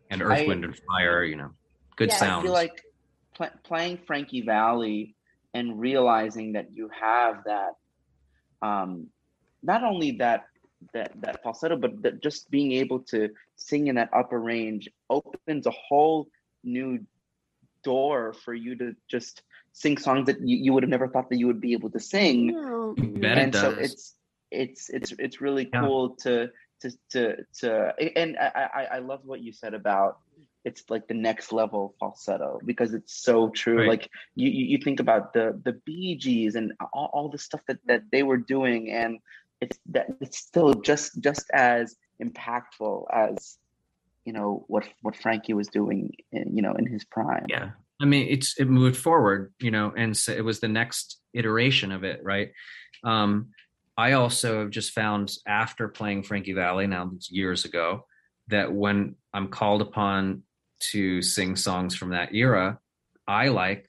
[0.10, 1.52] And Earth, I- Wind, and Fire, you know,
[1.96, 2.42] good Yeah, I sounds.
[2.42, 2.82] I feel like
[3.36, 5.16] pl- playing Frankie Valli
[5.54, 7.74] and realizing that you have that,
[8.64, 9.08] um,
[9.62, 10.46] not only that
[10.94, 15.68] that that falsetto, but that just being able to sing in that upper range opens
[15.68, 16.30] a whole
[16.64, 17.00] new
[17.84, 19.44] door for you to just
[19.74, 22.00] sing songs that you, you would have never thought that you would be able to
[22.00, 24.16] sing you You know, bet it and so it's
[24.52, 25.82] it's it's it's really Yeah.
[25.82, 26.50] cool to
[26.82, 30.20] to to to and I, I I love what you said about
[30.66, 33.80] it's like the next level falsetto because it's so true.
[33.80, 33.88] Right.
[33.88, 37.62] Like you you you think about the the Bee Gees and all, all the stuff
[37.68, 39.20] that that they were doing and
[39.62, 43.58] it's that it's still just just as impactful as
[44.26, 47.46] you know what what Frankie was doing in, you know in his prime.
[47.48, 47.72] yeah
[48.02, 51.92] i mean it's it moved forward you know and so it was the next iteration
[51.92, 52.52] of it right
[53.04, 53.48] um
[54.00, 57.88] i also have just found after playing frankie valli now it's years ago
[58.48, 60.44] that when i'm called upon
[60.92, 62.80] to sing songs from that era
[63.28, 63.84] i like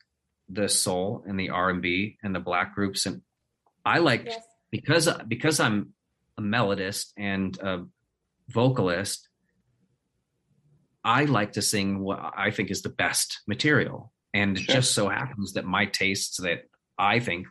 [0.48, 3.22] the soul and the r&b and the black groups and
[3.84, 4.42] i like Yes.
[4.76, 5.78] because because i'm
[6.38, 7.84] a melodist and a
[8.48, 9.28] vocalist
[11.04, 14.74] i like to sing what i think is the best material and it Sure.
[14.76, 16.60] just so happens that my tastes that
[16.98, 17.46] i think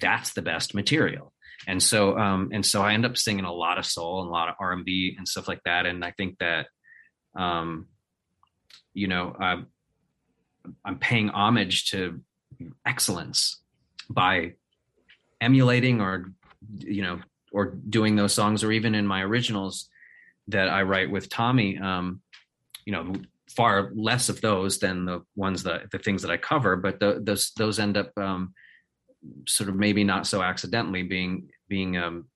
[0.00, 1.31] that's the best material
[1.66, 4.32] and so um and so i end up singing a lot of soul and a
[4.32, 5.86] lot of r&b and stuff like that.
[5.86, 6.66] And i think that
[7.36, 7.86] um
[8.94, 9.66] you know i'm
[10.84, 12.20] i'm paying homage to
[12.86, 13.60] excellence
[14.10, 14.54] by
[15.40, 16.32] emulating or
[16.78, 17.20] you know
[17.52, 19.88] or doing those songs or even in my originals
[20.48, 22.20] that i write with tommy um
[22.84, 23.12] you know
[23.54, 26.76] far less of those than the ones that the things that i cover.
[26.76, 28.54] But the, those those end up um
[29.46, 32.26] sort of maybe not so accidentally being being um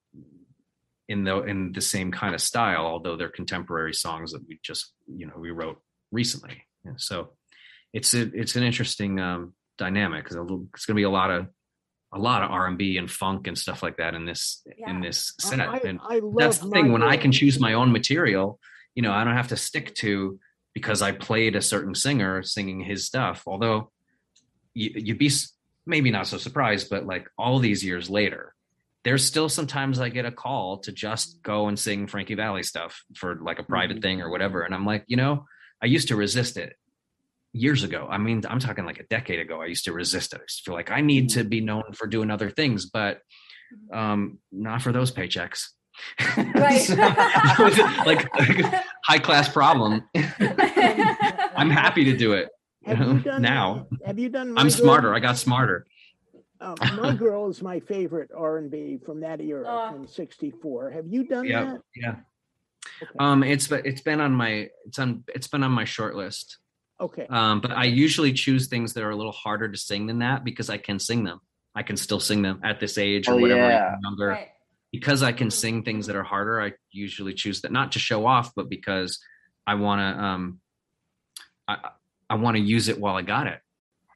[1.08, 4.92] in the in the same kind of style although they're contemporary songs that we just
[5.06, 5.80] you know we wrote
[6.10, 6.62] recently.
[6.84, 7.32] Yeah, so
[7.92, 11.46] it's a, it's an interesting um dynamic because it's going to be a lot of
[12.14, 15.60] a lot of r&b and funk and stuff like that in this in this set.
[15.60, 18.58] I, and I love that's the thing when i can choose my own material
[18.94, 20.38] you know i don't have to stick to
[20.72, 23.90] because i played a certain singer singing his stuff although
[24.72, 25.30] you, you'd be
[25.86, 28.54] maybe not so surprised but like all these years later
[29.04, 33.02] there's still sometimes i get a call to just go and sing frankie valli stuff
[33.14, 34.02] for like a private Mhm.
[34.02, 35.44] thing or whatever and i'm like you know
[35.82, 36.74] i used to resist it
[37.52, 38.06] years ago.
[38.10, 40.40] I mean i'm talking like a decade ago i used to resist it.
[40.40, 43.20] I used to feel like i need to be known for doing other things but
[43.92, 45.68] um not for those paychecks.
[46.36, 46.80] Right.
[47.56, 50.02] So, like, like high class problem.
[50.16, 52.48] I'm happy to do it
[52.86, 54.52] Have you done now Have you done?
[54.52, 55.86] My i'm Girl- smarter i got smarter
[56.60, 59.90] Uh, my girl is my favorite R and B from that era Oh.
[59.92, 60.90] from '64.
[60.96, 61.80] Have you done yeah that?
[61.94, 62.14] yeah
[63.02, 63.18] Okay.
[63.18, 66.58] um it's it's been on my it's on it's been on my short list
[67.06, 67.26] okay.
[67.28, 70.44] um but i usually choose things that are a little harder to sing than that
[70.44, 71.38] because i can sing them
[71.74, 73.96] i can still sing them at this age or Oh, whatever yeah.
[74.02, 74.48] younger right.
[74.92, 75.52] because I can Mhm.
[75.62, 79.10] sing things that are harder, I usually choose that not to show off, but because
[79.66, 80.42] I want to um
[81.68, 81.74] I
[82.28, 83.60] I want to use it while I got it.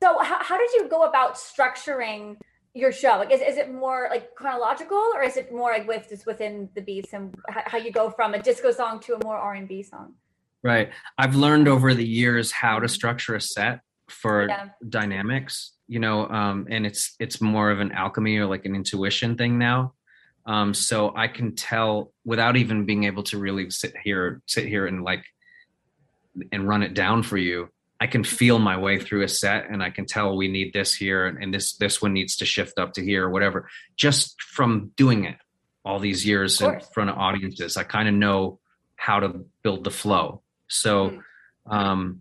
[0.02, 2.36] So how, how did you go about structuring
[2.74, 3.18] your show?
[3.18, 6.68] Like, is, is it more like chronological or is it more like with just within
[6.74, 9.68] the beats and how, you go from a disco song to a more R and
[9.68, 10.14] B song?
[10.62, 10.90] Right.
[11.18, 14.68] I've learned over the years how to structure a set for Yeah.
[14.88, 19.36] dynamics, you know, um and it's it's more of an alchemy or like an intuition
[19.36, 19.94] thing now.
[20.46, 24.86] Um so I can tell without even being able to really sit here sit here
[24.86, 25.24] and like
[26.52, 27.68] and run it down for you.
[28.00, 30.94] I can feel my way through a set and I can tell we need this
[30.94, 33.68] here and, and this this one needs to shift up to here or whatever.
[33.96, 35.36] Just from doing it
[35.84, 38.58] all these years in front of audiences, I kind of know
[38.96, 40.42] how to build the flow.
[40.68, 41.22] So Mhm.
[41.66, 42.20] um,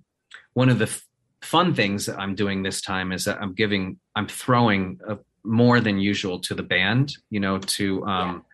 [0.54, 1.06] one of the f-
[1.42, 5.16] fun things that I'm doing this time is that I'm giving, I'm throwing uh
[5.46, 8.46] more than usual to the band, you know, to um,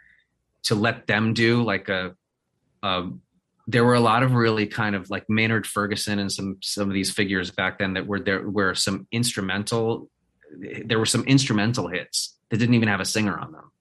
[0.63, 2.15] to let them do like a,
[2.83, 3.09] a.
[3.67, 6.93] There were a lot of really kind of like Maynard Ferguson and some some of
[6.93, 10.09] these figures back then that were there were some instrumental
[10.85, 13.71] there were some instrumental hits that didn't even have a singer on them.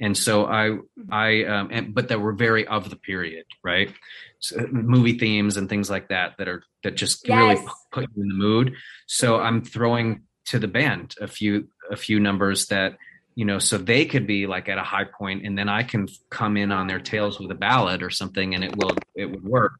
[0.00, 0.78] And so i
[1.10, 3.92] i um and, but that were very of the period right?
[4.38, 7.56] So, movie themes and things like that that are that just really
[7.90, 8.74] put you in the mood.
[9.06, 12.96] So i'm throwing to the band a few a few numbers that
[13.34, 16.06] you know so they could be like at a high point and then i can
[16.30, 19.44] come in on their tails with a ballad or something and it will it would
[19.44, 19.72] work.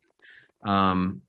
[0.64, 1.22] Um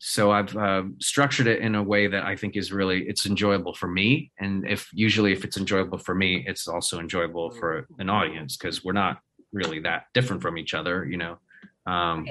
[0.00, 3.74] so i've uh, structured it in a way that i think is really it's enjoyable
[3.74, 8.08] for me and if usually if it's enjoyable for me it's also enjoyable for an
[8.08, 9.18] audience because we're not
[9.52, 11.38] really that different from each other you know?
[11.86, 12.28] Um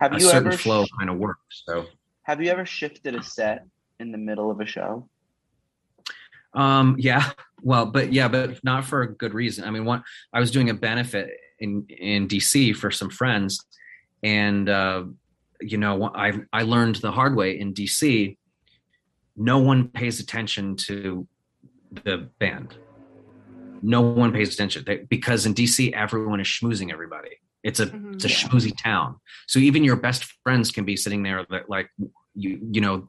[0.00, 1.86] Have a you certain ever flow sh- kind of works so.
[2.24, 3.64] Have you ever shifted a set
[3.98, 5.08] in the middle of a show?
[6.58, 7.30] Um, yeah,
[7.62, 9.64] well, but yeah, but not for a good reason.
[9.64, 10.02] I mean, one,
[10.32, 11.30] I was doing a benefit
[11.60, 13.64] in in DC for some friends,
[14.22, 15.04] and uh,
[15.60, 18.36] you know, I I learned the hard way in DC.
[19.36, 21.26] No one pays attention to
[22.04, 22.74] the band.
[23.80, 27.30] No one pays attention they, because in DC everyone is schmoozing everybody.
[27.62, 28.14] It's a Mhm.
[28.14, 28.34] it's a Yeah.
[28.34, 29.16] schmoozy town.
[29.46, 31.88] So even your best friends can be sitting there that like
[32.34, 33.08] you you know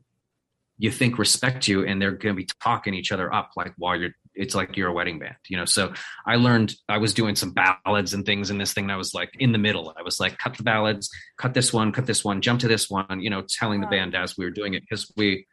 [0.80, 3.96] you think respect you and they're going to be talking each other up like while
[3.96, 5.94] you're it's like you're a wedding band you know so
[6.26, 9.14] i learned i was doing some ballads and things in this thing and i was
[9.14, 12.24] like in the middle i was like cut the ballads cut this one cut this
[12.24, 14.82] one jump to this one you know telling the band as we were doing it
[14.82, 15.46] because we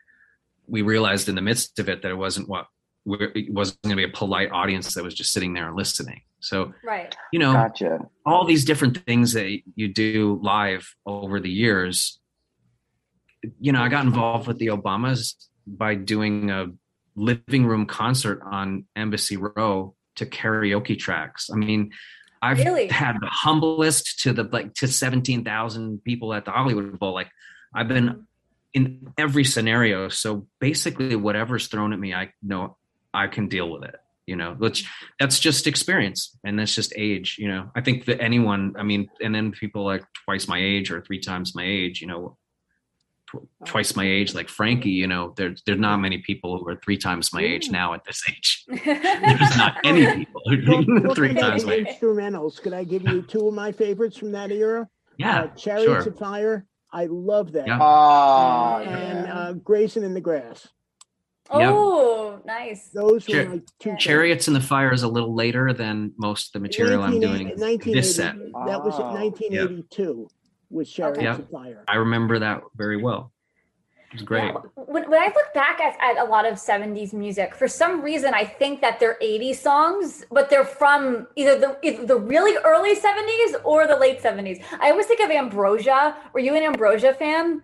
[0.68, 2.66] we realized in the midst of it that it wasn't what
[3.04, 5.76] we it wasn't going to be a polite audience that was just sitting there and
[5.76, 7.16] listening so Right.
[7.32, 7.98] you know Gotcha.
[8.24, 12.20] all these different things that you do live over the years
[13.60, 15.34] you know i got involved with the obamas
[15.66, 16.66] by doing a
[17.16, 21.50] living room concert on embassy row to karaoke tracks.
[21.52, 21.92] I mean
[22.42, 22.88] i've Really?
[22.88, 27.14] had the humblest to the like to 17,000 people at the hollywood bowl.
[27.14, 27.30] Like
[27.74, 28.26] i've been
[28.74, 30.08] in every scenario.
[30.08, 32.76] So basically whatever's thrown at me i know
[33.14, 34.86] i can deal with it you know which
[35.18, 37.70] that's just experience and that's just age you know.
[37.74, 41.20] I think that anyone i mean and then people like twice my age or three
[41.20, 42.36] times my age you know
[43.64, 46.96] twice my age like frankie you know there's there's not many people who are three
[46.96, 51.42] times my age now at this age there's not any people who are three talking
[51.42, 52.60] times my age instrumentals.
[52.62, 54.88] Could I give you two of my favorites from that era?
[55.18, 56.12] yeah uh, Chariots sure.
[56.12, 56.66] of Fire.
[56.92, 57.66] I love that.
[57.66, 57.78] Yeah.
[57.80, 59.34] Oh, And yeah.
[59.38, 60.68] uh, Grazing in the Grass.
[61.50, 62.88] oh, nice.
[62.88, 63.90] Those were Char- my two.
[63.90, 63.96] Yeah.
[63.96, 67.52] chariots in the fire is a little later than most of the material i'm doing
[67.56, 69.08] this set That was Oh.
[69.08, 70.28] in 1982
[70.70, 71.38] with Chariots Yep.
[71.38, 71.84] of Fire.
[71.88, 73.32] i remember that very well
[74.12, 74.60] It's great Yeah,
[74.94, 78.34] when, when I look back at, at a lot of 70s music, for some reason
[78.34, 82.94] I think that they're 80s songs, but they're from either the either the really early
[82.94, 84.62] 70s or the late 70s.
[84.80, 86.16] I always think of Ambrosia.
[86.32, 87.62] Were you an Ambrosia fan?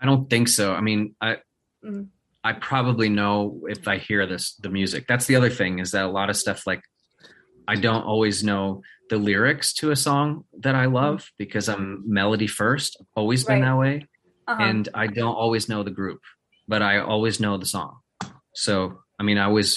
[0.00, 0.72] I don't think so.
[0.74, 1.38] I mean, I
[1.84, 2.08] Mhm.
[2.44, 5.06] I probably know if I hear this the music.
[5.06, 6.82] That's the other thing is that a lot of stuff like
[7.68, 12.46] I don't always know the lyrics to a song that I love because I'm melody
[12.46, 12.96] first.
[13.00, 13.66] I've always been Right.
[13.68, 14.06] that way,
[14.46, 14.62] Uh-huh.
[14.62, 16.20] and I don't always know the group,
[16.66, 17.98] but I always know the song.
[18.54, 19.76] So I mean, I always,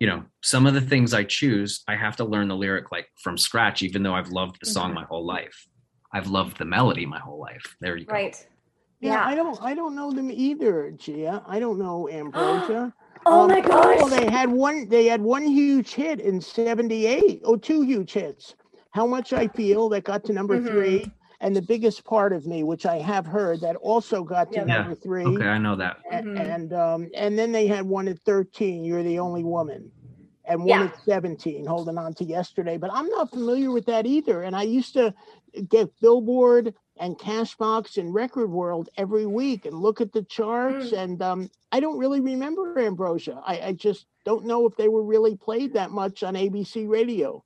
[0.00, 3.06] you know, some of the things I choose, I have to learn the lyric like
[3.22, 4.94] from scratch, even though I've loved the song Mhm.
[4.94, 5.68] my whole life.
[6.12, 7.76] I've loved the melody my whole life.
[7.80, 8.12] There you go.
[8.14, 8.36] right.
[9.00, 9.26] Yeah, Yeah.
[9.26, 11.42] I don't I don't know them either, Gia.
[11.46, 12.92] I don't know Ambrosia.
[13.24, 13.98] Oh Um, my gosh.
[13.98, 14.88] Well, they had one.
[14.88, 17.40] They had one huge hit in '78.
[17.44, 18.56] Oh, two huge hits.
[18.92, 20.66] How much I feel that got to number Mhm.
[20.68, 24.58] three, and the biggest part of me, which I have heard, that also got to
[24.60, 24.66] Yeah.
[24.66, 24.78] Yeah.
[24.82, 25.24] number three.
[25.24, 25.96] Okay, I know that.
[26.10, 26.38] A- Mhm.
[26.38, 28.84] And um, and then they had one at 13.
[28.84, 29.90] You're the only woman,
[30.44, 30.84] and one Yeah.
[30.84, 31.64] at 17.
[31.66, 34.42] Holding on to yesterday, but I'm not familiar with that either.
[34.42, 35.14] And I used to
[35.68, 40.90] get Billboard and Cashbox and Record World every week and look at the charts.
[40.92, 40.98] Mm.
[40.98, 43.40] And um, I don't really remember Ambrosia.
[43.44, 47.42] I, I just don't know if they were really played that much on ABC radio.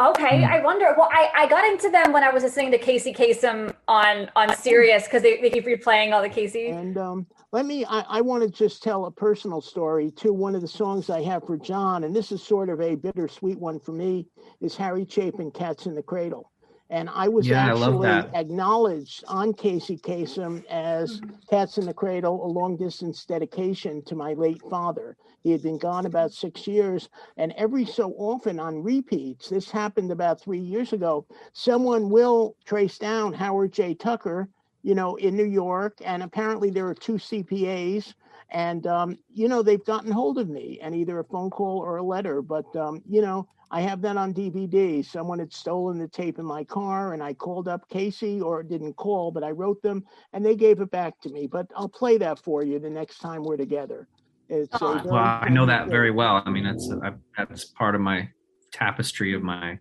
[0.00, 0.50] Okay, Mm.
[0.50, 0.94] I wonder.
[0.96, 4.56] Well, I, I got into them when I was listening to Casey Kasem on on
[4.56, 6.68] Sirius because they, they keep replaying all the Casey.
[6.68, 10.56] And um, let me, I, I want to just tell a personal story to one
[10.56, 12.04] of the songs I have for John.
[12.04, 14.26] And this is sort of a bittersweet one for me
[14.60, 16.50] is Harry Chapin, Cats in the Cradle.
[16.94, 18.30] And I was Yeah, actually that.
[18.34, 21.34] acknowledged on Casey Kasem as mm-hmm.
[21.50, 25.16] Cats in the Cradle, a long distance dedication to my late father.
[25.42, 27.08] He had been gone about six years.
[27.36, 32.96] And every so often on repeats, this happened about three years ago, someone will trace
[32.96, 33.94] down Howard J.
[33.94, 34.48] Tucker
[34.84, 38.12] you know, in New York, and apparently there are two CPAs,
[38.54, 41.96] and um, you know they've gotten hold of me, and either a phone call or
[41.96, 42.40] a letter.
[42.40, 45.04] But um, you know, I have that on DVD.
[45.04, 48.94] Someone had stolen the tape in my car, and I called up Casey, or didn't
[48.94, 51.48] call, but I wrote them, and they gave it back to me.
[51.48, 54.06] But I'll play that for you the next time we're together.
[54.48, 56.40] It's a Well, I know that very well.
[56.46, 58.28] I mean, that's I, that's part of my
[58.72, 59.78] tapestry of my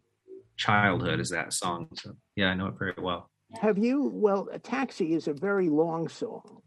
[0.58, 1.90] childhood is that song.
[1.94, 3.30] So yeah, I know it very well.
[3.62, 4.10] Have you?
[4.12, 6.64] Well, a taxi is a very long song,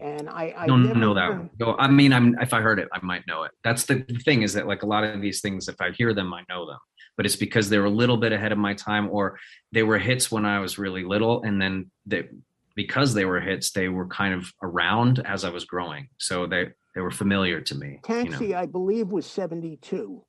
[0.00, 1.32] and I I don't never know that.
[1.32, 1.76] heard- one.
[1.78, 3.52] I mean, I'm if I heard it, I might know it.
[3.64, 6.32] That's the thing is that like a lot of these things, if I hear them,
[6.32, 6.78] I know them.
[7.16, 9.38] But it's because they were a little bit ahead of my time, or
[9.72, 12.28] they were hits when I was really little, and then they
[12.76, 16.68] because they were hits, they were kind of around as I was growing, so they
[16.94, 17.98] they were familiar to me.
[18.08, 18.24] You know?
[18.24, 20.22] Taxi, I believe, was seventy-two,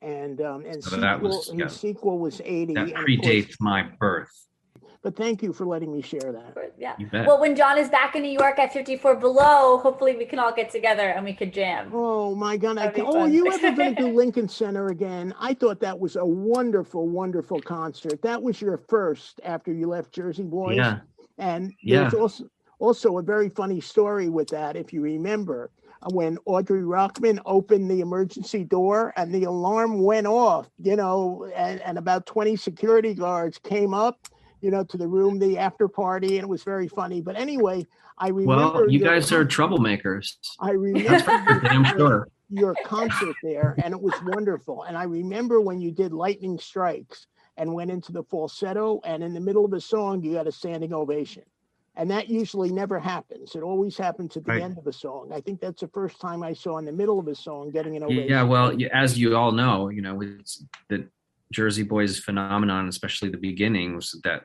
[0.00, 1.66] and um, and So sequel, that was- and yeah.
[1.66, 2.72] the sequel was eighty.
[2.72, 4.32] That and of course- predates my birth.
[5.02, 6.72] But thank you for letting me share that.
[6.78, 6.96] Yeah.
[7.26, 10.52] Well, when John is back in New York at 54 Below, hopefully we can all
[10.52, 11.90] get together and we could jam.
[11.92, 12.78] Oh my God!
[12.78, 13.32] I can, oh, fun.
[13.32, 15.34] you ever been to Lincoln Center again?
[15.38, 18.20] I thought that was a wonderful, wonderful concert.
[18.22, 20.76] That was your first after you left Jersey Boys.
[20.76, 21.00] yeah,
[21.38, 22.02] And Yeah.
[22.02, 22.44] there's also
[22.78, 25.70] also a very funny story with that, if you remember,
[26.10, 31.80] when Audrey Rockman opened the emergency door and the alarm went off, you know, and,
[31.80, 34.18] and about 20 security guards came up,
[34.66, 37.20] you know, to the room, the after party, and it was very funny.
[37.20, 37.86] But anyway,
[38.18, 40.32] I remember well, you your guys are troublemakers.
[40.58, 42.28] I remember Damn sure.
[42.50, 44.82] your concert there and it was wonderful.
[44.82, 49.32] And I remember when you did Lightning Strikes and went into the falsetto and in
[49.34, 51.44] the middle of a song you got a standing ovation.
[51.94, 53.54] And that usually never happens.
[53.54, 54.62] It always happens at the Right.
[54.62, 55.30] end of a song.
[55.32, 57.94] I think that's the first time I saw in the middle of a song getting
[57.96, 58.28] an ovation.
[58.28, 61.08] Yeah, well, as you all know, you know, it's the
[61.52, 64.44] Jersey Boys phenomenon, especially the beginning, was that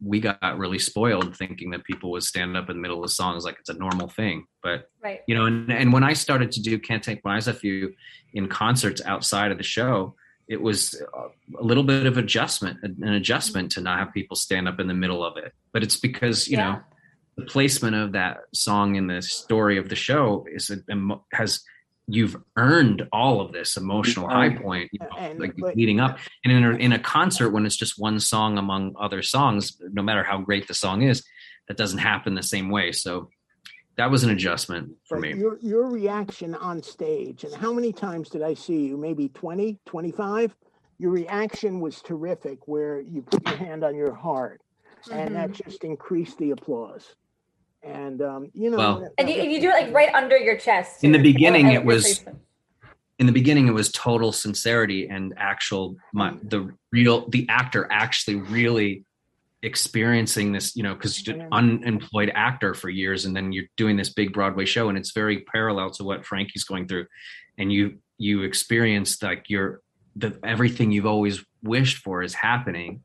[0.00, 3.44] we got really spoiled thinking that people would stand up in the middle of songs
[3.44, 4.46] like it's a normal thing.
[4.62, 5.20] But Right.
[5.26, 7.94] you know, and, and when I started to do Can't Take My Eyes Off You
[8.32, 10.14] in concerts outside of the show,
[10.48, 11.00] it was
[11.58, 14.94] a little bit of adjustment, an adjustment to not have people stand up in the
[14.94, 15.52] middle of it.
[15.72, 16.72] But it's because you Yeah.
[16.72, 16.80] know
[17.36, 20.76] the placement of that song in the story of the show is a,
[21.32, 21.62] has
[22.06, 26.18] you've earned all of this emotional high point you know, And- like but- leading up
[26.44, 30.02] and in a, in a concert when it's just one song among other songs no
[30.02, 31.24] matter how great the song is
[31.68, 33.30] that doesn't happen the same way so
[33.96, 38.28] that was an adjustment for me your your reaction on stage and how many times
[38.28, 38.96] did I see you?
[38.96, 40.54] Maybe 20, 25?
[40.98, 44.60] Your reaction was terrific where you put your hand on your heart
[45.12, 45.64] and that Mhm.
[45.64, 47.14] just increased the applause.
[47.84, 50.56] And um, you know, Well- And you, was- you do it like right under your
[50.56, 51.04] chest.
[51.04, 52.24] In the beginning, it was-
[53.18, 58.34] in the beginning it was total sincerity and actual my, the real the actor actually
[58.34, 59.04] really
[59.62, 63.96] experiencing this you know because you're an unemployed actor for years and then you're doing
[63.96, 67.06] this big broadway show and it's very parallel to what frankie's going through.
[67.56, 69.80] And you you experience like your
[70.16, 73.04] the everything you've always wished for is happening.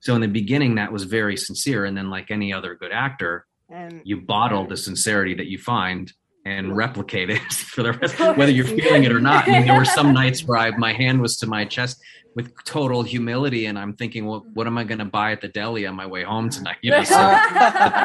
[0.00, 3.46] So in the beginning that was very sincere and then like any other good actor
[3.68, 6.12] and you bottle the sincerity that you find
[6.44, 9.46] and replicate it for the rest, whether you're feeling it or not.
[9.46, 12.00] There were some nights where I, my hand was to my chest
[12.36, 15.48] with total humility, and I'm thinking, well, what am I going to buy at the
[15.48, 16.76] deli on my way home tonight?
[16.82, 17.16] You know, so,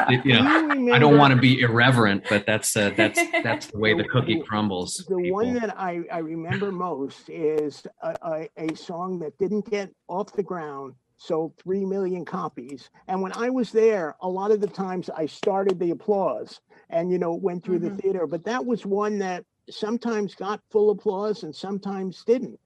[0.08, 3.78] it- you know, I don't want to be irreverent, but that's uh, that's that's the
[3.78, 5.04] way the cookie crumbles.
[5.06, 5.32] the people.
[5.32, 10.32] one that I, I remember most is a, a, a song that didn't get off
[10.32, 12.90] the ground, sold three million copies.
[13.08, 16.60] And when I was there, a lot of the times I started the applause
[16.90, 17.96] and you know went through Mhm.
[17.96, 18.26] the theater.
[18.26, 22.58] But that was one that sometimes got full applause and sometimes didn't.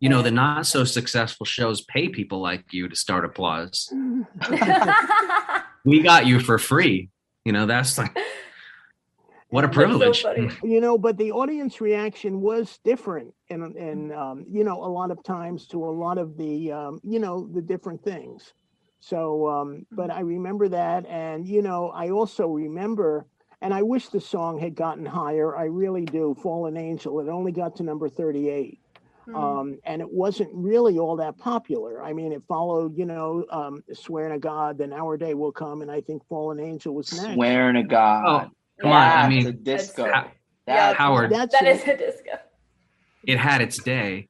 [0.00, 3.88] you know, the not so successful shows pay people like you to start applause.
[5.84, 7.08] We got you for free.
[7.44, 8.16] You know, that's like
[9.52, 10.24] what a That's so privilege.
[10.62, 15.10] you know but the audience reaction was different and and um, you know a lot
[15.10, 18.54] of times to a lot of the um, you know the different things
[19.00, 23.26] so um, but i remember that and you know i also remember
[23.60, 27.52] and i wish the song had gotten higher i really do fallen angel it only
[27.52, 28.78] got to number 38
[29.28, 29.36] Mm.
[29.36, 32.02] um, and it wasn't really all that popular.
[32.02, 35.80] I mean, it followed, you know, um, "Swearing to God," then "Our Day Will Come,"
[35.80, 37.34] and I think "Fallen Angel" was next.
[37.34, 38.24] Swearing to God.
[38.26, 38.50] Oh,
[38.82, 40.04] come on, I That's mean, a disco.
[40.04, 40.24] That's-
[40.66, 40.94] That's- Yeah.
[40.94, 41.76] Howard, That's That it.
[41.76, 42.30] is a disco.
[43.24, 44.28] it had its day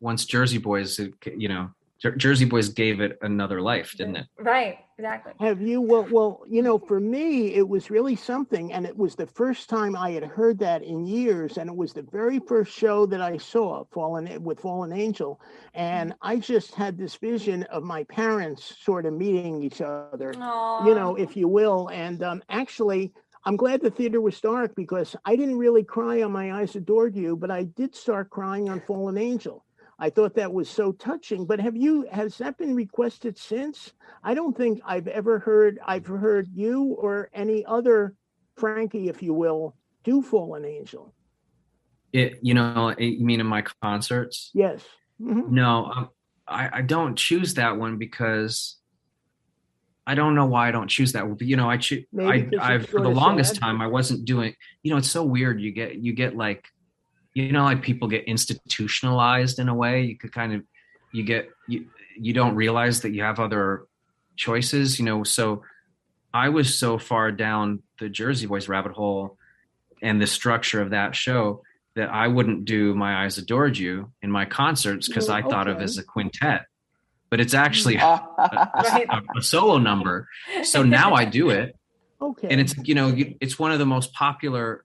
[0.00, 0.98] once Jersey Boys,
[1.36, 1.70] you know,
[2.16, 4.26] Jersey Boys gave it another life, didn't it?
[4.38, 5.32] Right, exactly.
[5.40, 5.80] Have you?
[5.80, 9.68] Well, well, you know, for me, it was really something, and it was the first
[9.68, 13.20] time I had heard that in years, and it was the very first show that
[13.20, 15.40] I saw, Fallen with Fallen Angel,
[15.74, 20.94] and I just had this vision of my parents sort of meeting each other, you
[20.94, 23.12] know, if you will, and um, actually.
[23.48, 27.16] I'm glad the theater was dark because I didn't really cry on My Eyes Adored
[27.16, 29.64] You, but I did start crying on Fallen Angel.
[29.98, 31.46] I thought that was so touching.
[31.46, 33.94] But have you, has that been requested since?
[34.22, 38.14] I don't think I've ever heard, I've heard you or any other
[38.58, 39.74] Frankie, if you will,
[40.04, 41.14] do Fallen Angel?
[42.12, 44.50] It, you know, it, you mean in my concerts?
[44.52, 44.82] Yes.
[45.18, 45.48] Mhm.
[45.48, 46.08] No, um,
[46.46, 48.77] I, I don't choose that one because
[50.08, 51.28] I don't know why I don't choose that.
[51.28, 52.06] But you know, I choose.
[52.18, 54.54] I, I've for the longest time I wasn't doing.
[54.82, 55.60] You know, it's so weird.
[55.60, 56.64] You get you get like,
[57.34, 60.02] you know, like people get institutionalized in a way.
[60.04, 60.62] You could kind of,
[61.12, 61.86] you get you
[62.16, 63.84] you don't realize that you have other
[64.36, 64.98] choices.
[64.98, 65.62] You know, so
[66.32, 69.36] I was so far down the Jersey Boys rabbit hole
[70.00, 71.62] and the structure of that show
[71.96, 75.68] that I wouldn't do My Eyes Adored You in my concerts because Oh, I thought
[75.68, 75.84] of okay.
[75.84, 76.62] as a quintet.
[77.30, 80.28] But it's actually a, a- a solo number.
[80.62, 81.76] So now I do it.
[82.20, 82.48] Okay.
[82.50, 84.84] And it's, you know, it's one of the most popular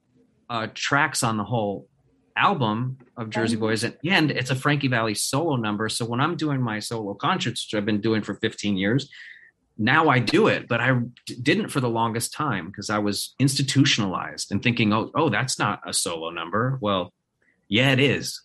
[0.50, 1.88] uh, tracks on the whole
[2.36, 3.60] album of Jersey Mhm.
[3.62, 3.84] Boys.
[3.84, 5.88] And, and it's a Frankie Valli solo number.
[5.90, 9.10] So when I'm doing my solo concerts, which I've been doing for 15 years,
[9.78, 10.94] now I do it, but I
[11.26, 15.58] d- didn't for the longest time because I was institutionalized and thinking, oh, oh, that's
[15.58, 16.78] not a solo number.
[16.82, 17.12] Well,
[17.68, 18.40] yeah, it is.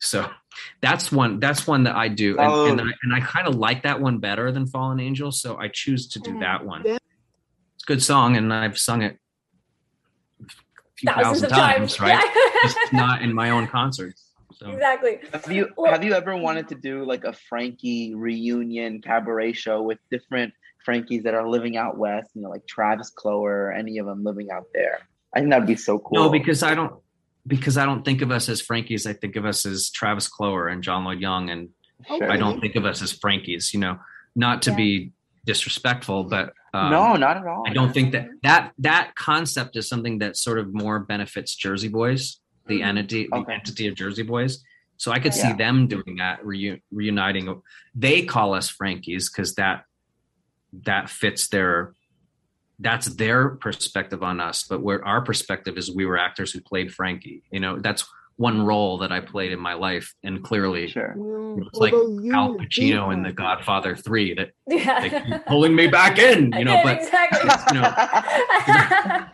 [0.00, 0.28] So
[0.80, 1.40] that's one.
[1.40, 2.66] That's one that I do, and, Oh.
[2.66, 5.32] and I, and I kind of like that one better than Fallen Angel.
[5.32, 6.82] So I choose to do that one.
[6.86, 6.98] It's
[7.84, 9.18] a good song, and I've sung it
[10.40, 10.44] a
[10.96, 12.22] few Thousands thousand of times, right?
[12.24, 12.50] Yeah.
[12.62, 14.22] Just not in my own concerts.
[14.54, 15.18] So exactly.
[15.32, 19.98] Have you have you ever wanted to do like a Frankie reunion cabaret show with
[20.10, 20.54] different
[20.84, 22.30] Frankies that are living out west?
[22.34, 25.00] You know, like Travis Cloer, any of them living out there.
[25.34, 26.24] I think that'd be so cool.
[26.24, 26.94] no, because I don't
[27.46, 29.06] because I don't think of us as Frankies.
[29.06, 31.68] I think of us as Travis Cloer and John Lloyd Young, and
[32.06, 32.30] Sure.
[32.30, 33.72] I don't think of us as Frankies.
[33.72, 33.98] You know,
[34.34, 34.76] not to Yeah.
[34.76, 35.12] be
[35.46, 37.64] disrespectful, but um, no, not at all.
[37.66, 41.88] I don't think that that that concept is something that sort of more benefits Jersey
[41.88, 42.84] Boys, the Mhm.
[42.86, 44.62] entity, the entity of Jersey Boys.
[44.98, 45.50] So I could Yeah.
[45.50, 47.62] see them doing that, reu- reuniting.
[47.94, 49.84] They call us Frankies because that
[50.84, 51.94] that fits their
[52.78, 54.64] that's their perspective on us.
[54.64, 57.42] But where our perspective is, we were actors who played Frankie.
[57.50, 58.06] You know, that's
[58.38, 61.14] one role that I played in my life, and clearly Sure.
[61.66, 65.00] It's like you Al Pacino in The Godfather Three that Yeah.
[65.00, 66.52] they keep pulling me back in.
[66.52, 67.50] You know, but exactly.
[67.74, 67.92] you know,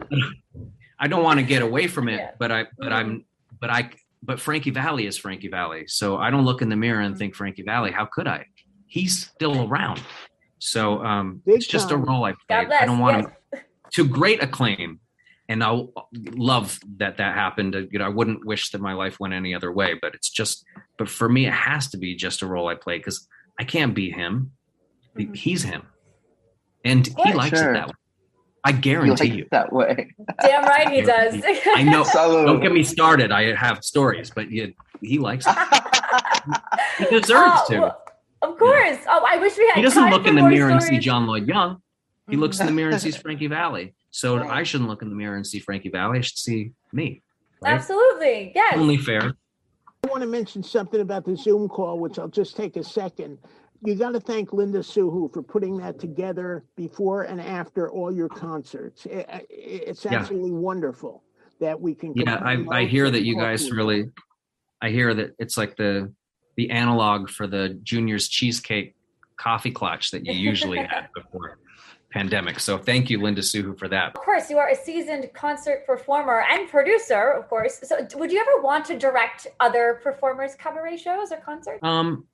[0.99, 2.31] I don't want to get away from it, Yeah.
[2.39, 2.93] but I, but.
[2.93, 3.25] I'm,
[3.61, 3.91] but I,
[4.25, 5.85] but Frankie Valli is Frankie Valli.
[5.89, 7.19] So I don't look in the mirror and Mhm.
[7.19, 7.91] think Frankie Valli.
[7.91, 8.47] How could I?
[8.87, 10.01] He's still around.
[10.65, 12.67] So um, Big it's just a role I God played.
[12.69, 12.83] bless.
[12.83, 13.63] I don't want yes.
[13.95, 15.01] to to great acclaim,
[15.49, 15.83] and I
[16.13, 17.75] love that that happened.
[17.91, 20.65] You know, I wouldn't wish that my life went any other way, but it's just.
[20.99, 23.27] But for me, it has to be just a role I play because
[23.59, 24.53] I can't be him.
[25.19, 25.35] Mhm.
[25.35, 25.83] He's him,
[26.85, 27.71] and he likes Sure.
[27.71, 27.95] it that way.
[28.65, 29.49] I guarantee you.
[29.51, 30.15] that way.
[30.41, 31.43] Damn right he does.
[31.75, 32.05] I know.
[32.05, 33.33] So Don't get me started.
[33.33, 35.57] I have stories, but you, he likes it.
[36.99, 37.81] He deserves Oh, to.
[37.81, 38.03] well,
[38.43, 38.99] Of course.
[39.09, 39.77] Oh, I wish we had.
[39.77, 40.99] He doesn't look in the more mirror and see.
[40.99, 41.81] John Lloyd Young.
[42.29, 43.95] He looks in the mirror and sees Frankie Valli.
[44.11, 44.51] So Right.
[44.51, 46.19] I shouldn't look in the mirror and see Frankie Valli.
[46.19, 47.23] I should see me.
[47.63, 47.75] Right?
[47.75, 48.53] Absolutely.
[48.55, 48.75] Yes.
[48.77, 49.33] Only fair.
[50.05, 53.39] I want to mention something about the Zoom call, which I'll just take a second.
[53.85, 58.29] You got to thank Linda Suhu for putting that together before and after all your
[58.29, 59.07] concerts.
[59.07, 60.15] I- I- It's Yeah.
[60.15, 61.23] absolutely wonderful
[61.61, 62.13] that we can.
[62.17, 64.11] Yeah, I, I hear that you guys really.
[64.81, 66.13] I hear that it's like the
[66.57, 68.95] the analog for the juniors cheesecake
[69.37, 71.59] coffee clutch that you usually had before
[72.13, 72.61] pandemic.
[72.61, 74.15] So thank you, Linda Suhu, for that.
[74.15, 77.81] Of course, you are a seasoned concert performer and producer, of course.
[77.83, 81.81] So, would you ever want to direct other performers' cabaret shows or concerts?
[81.83, 82.27] Um,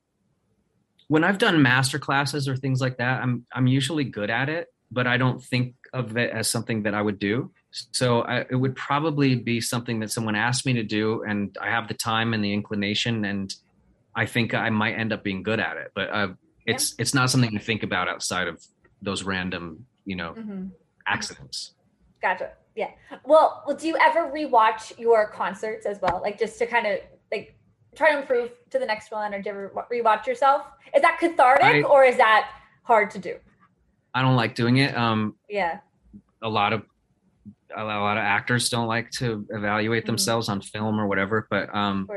[1.07, 4.67] when I've done master classes or things like that, I'm I'm usually good at it,
[4.91, 7.51] but I don't think of it as something that I would do.
[7.71, 11.69] So I, it would probably be something that someone asked me to do, and I
[11.69, 13.53] have the time and the inclination, and
[14.19, 15.91] I think I might end up being good at it.
[15.95, 16.27] But uh,
[16.65, 18.61] it's it's not something to think about outside of
[19.01, 20.71] those random, you know, Mhm.
[21.07, 21.75] accidents.
[22.21, 22.51] Gotcha.
[22.75, 22.91] Yeah.
[23.23, 26.99] Well, well, do you ever rewatch your concerts as well, like just to kind of
[27.31, 27.55] like
[27.95, 30.63] try to improve to the next one, or do you ever rewatch yourself?
[30.93, 32.51] Is that cathartic, I- or is that
[32.83, 33.35] hard to do?
[34.13, 34.91] I don't like doing it.
[34.97, 35.79] Um, Yeah.
[36.41, 36.81] a lot of
[37.75, 40.07] a lot of actors don't like to evaluate Mhm.
[40.07, 42.09] themselves on film or whatever but um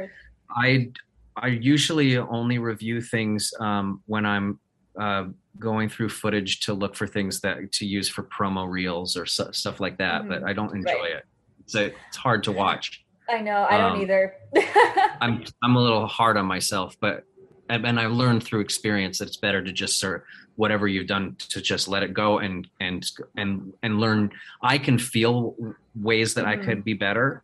[0.57, 0.89] i
[1.37, 4.59] i usually only review things um when i'm
[5.01, 5.25] uh
[5.59, 9.53] going through footage to look for things that to use for promo reels or su-
[9.53, 10.49] stuff like that but Mhm.
[10.49, 11.13] i don't enjoy Right.
[11.17, 11.25] it
[11.61, 13.67] it's a, it's hard to watch I know.
[13.71, 14.35] I don't Um, either.
[15.23, 17.25] i'm i'm a little hard on myself but
[17.71, 20.23] and, i've learned through experience that it's better to just sort of
[20.57, 24.31] whatever you've done to just let it go and and and and learn
[24.63, 25.55] i can feel
[25.95, 26.49] ways that Mhm.
[26.49, 27.43] i could be better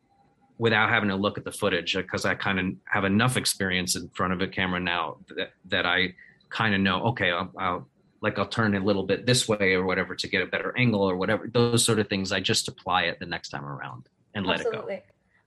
[0.58, 4.08] without having to look at the footage because i kind of have enough experience in
[4.10, 6.12] front of a camera now that, that i
[6.50, 7.88] kind of know okay I'll, I'll
[8.20, 11.02] like i'll turn a little bit this way or whatever to get a better angle
[11.02, 14.46] or whatever those sort of things i just apply it the next time around and
[14.46, 14.70] let it go.
[14.70, 15.02] Absolutely.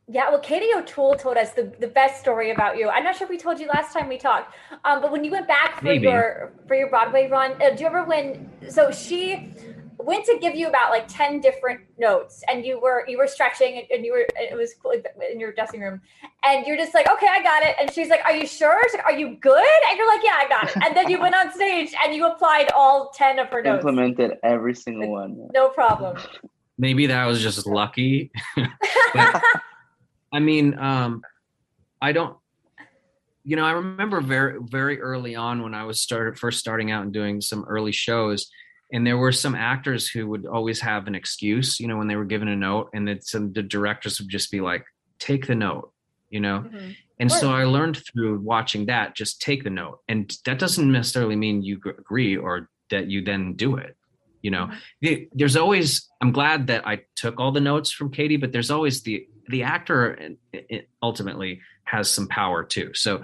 [0.07, 2.89] Yeah, well, Katie O'Toole told us the, the best story about you.
[2.89, 4.53] I'm not sure if we told you last time we talked,
[4.83, 6.07] um, but when you went back for Maybe.
[6.07, 8.49] your for your Broadway run, uh, do you remember when?
[8.69, 9.53] So she
[10.03, 13.77] went to give you about like ten different notes, and you were you were stretching,
[13.77, 14.93] and, and you were it was cool
[15.31, 16.01] in your dressing room,
[16.45, 18.81] and you're just like, okay, I got it, and she's like, are you sure?
[18.93, 19.63] Like, are you good?
[19.89, 20.83] And you're like, yeah, I got it.
[20.85, 23.77] And then you went on stage and you applied all ten of her notes.
[23.85, 25.47] Implemented every single one.
[25.53, 26.17] No problem.
[26.77, 28.31] Maybe that was just lucky.
[29.13, 29.41] But-
[30.33, 31.21] I mean, um,
[32.01, 32.37] I don't.
[33.43, 37.03] You know, I remember very very early on when I was started first starting out
[37.03, 38.49] and doing some early shows,
[38.91, 41.79] and there were some actors who would always have an excuse.
[41.79, 44.51] You know, when they were given a note, and that some the directors would just
[44.51, 44.85] be like,
[45.19, 45.91] "Take the note,"
[46.29, 46.61] you know.
[46.61, 46.95] Mhm.
[47.19, 49.99] And so I learned through watching that, just take the note.
[50.07, 53.95] And that doesn't necessarily mean you agree or that you then do it.
[54.41, 54.71] You know,
[55.03, 55.29] Mhm.
[55.33, 59.03] There's always, I'm glad that I took all the notes from Katie, but there's always
[59.03, 60.17] the, the actor
[61.03, 62.91] ultimately has some power too.
[62.95, 63.23] So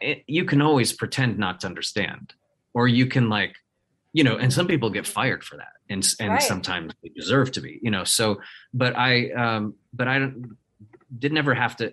[0.00, 2.32] it, you can always pretend not to understand,
[2.72, 3.54] or you can like,
[4.16, 5.74] you know, and some people get fired for that.
[5.92, 6.42] And, and Right.
[6.42, 8.40] sometimes they deserve to be, you know, so,
[8.72, 10.30] but I, um, but I
[11.22, 11.92] did never have to,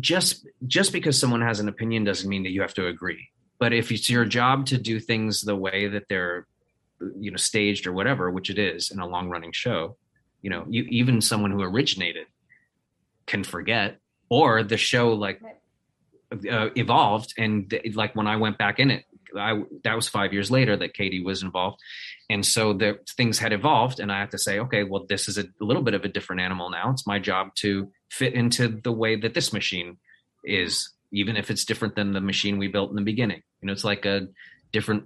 [0.00, 3.28] just just because someone has an opinion doesn't mean that you have to agree
[3.58, 6.46] but if it's your job to do things the way that they're
[7.18, 9.96] you know staged or whatever which it is in a long running show
[10.42, 12.26] you know you even someone who originated
[13.26, 15.40] can forget or the show like
[16.50, 19.04] uh, evolved and like when i went back in it
[19.36, 21.78] i that was five years later that katie was involved.
[22.30, 25.38] And so the things had evolved and i have to say okay well this is
[25.38, 26.90] a little bit of a different animal now.
[26.90, 29.98] It's my job to fit into the way that this machine
[30.44, 33.42] is even if it's different than the machine we built in the beginning.
[33.60, 34.28] You know it's like a
[34.72, 35.04] different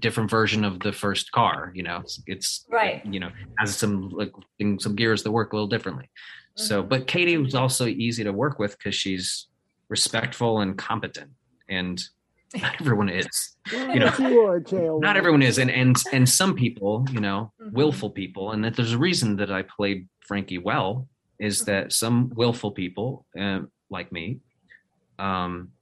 [0.00, 1.98] different version of the first car you know?
[2.02, 3.04] It's, it's Right.
[3.06, 6.10] you know has some like things some gears that work a little differently.
[6.56, 6.88] So Mhm.
[6.88, 9.46] but katie was also easy to work with because she's
[9.88, 11.30] respectful and competent.
[11.68, 12.02] And
[12.60, 13.28] not everyone is
[13.72, 14.60] You know, you are,
[15.00, 17.72] not everyone is and and and some people you know Mhm.
[17.72, 21.66] willful people and that there's a reason that i played frankie well is Mhm.
[21.66, 24.40] that some willful people uh, like me
[25.18, 25.72] um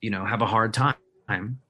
[0.00, 1.60] you know have a hard time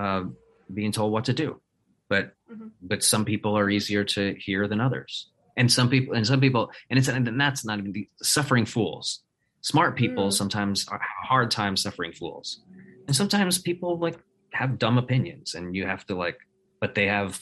[0.00, 0.24] uh
[0.72, 1.60] being told what to do
[2.08, 2.70] but Mhm.
[2.82, 6.70] but some people are easier to hear than others and some people and some people
[6.90, 9.22] and it's and that's not even the suffering fools
[9.60, 10.32] smart people Mm.
[10.32, 12.62] sometimes are have hard time suffering fools
[13.08, 14.18] and sometimes people like
[14.52, 16.38] have dumb opinions and you have to like
[16.80, 17.40] but they have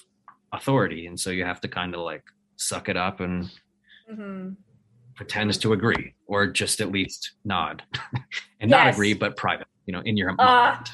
[0.52, 2.22] authority and so you have to kind of like
[2.56, 3.50] suck it up and
[4.10, 4.56] Mhm.
[5.16, 7.82] pretend to agree or just at least nod
[8.60, 10.88] and not agree but private you know in your Uh, mind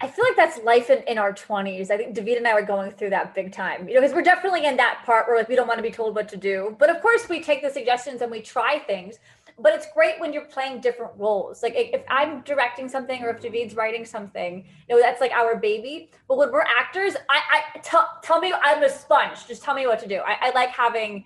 [0.00, 1.90] I feel like that's life in, in our 20s.
[1.90, 3.88] I think David and I were going through that big time.
[3.88, 5.90] You know, because we're definitely in that part where like we don't want to be
[5.90, 6.76] told what to do.
[6.78, 9.18] But of course we take the suggestions and we try things.
[9.58, 11.62] But it's great when you're playing different roles.
[11.62, 15.56] Like if I'm directing something or if David's writing something, you know, that's like our
[15.56, 16.10] baby.
[16.28, 17.40] But when we're actors, I,
[17.76, 19.46] I tell tell me I'm a sponge.
[19.46, 20.16] Just tell me what to do.
[20.26, 21.24] I, I like having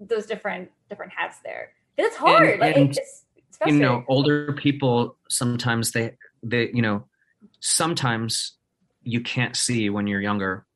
[0.00, 1.72] those different different hats there.
[1.98, 2.60] It's hard.
[2.60, 6.12] like and, it's, it's you know older people sometimes they
[6.42, 7.04] they you know
[7.60, 8.52] sometimes
[9.02, 10.66] you can't see when you're younger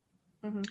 [0.45, 0.67] Mhm.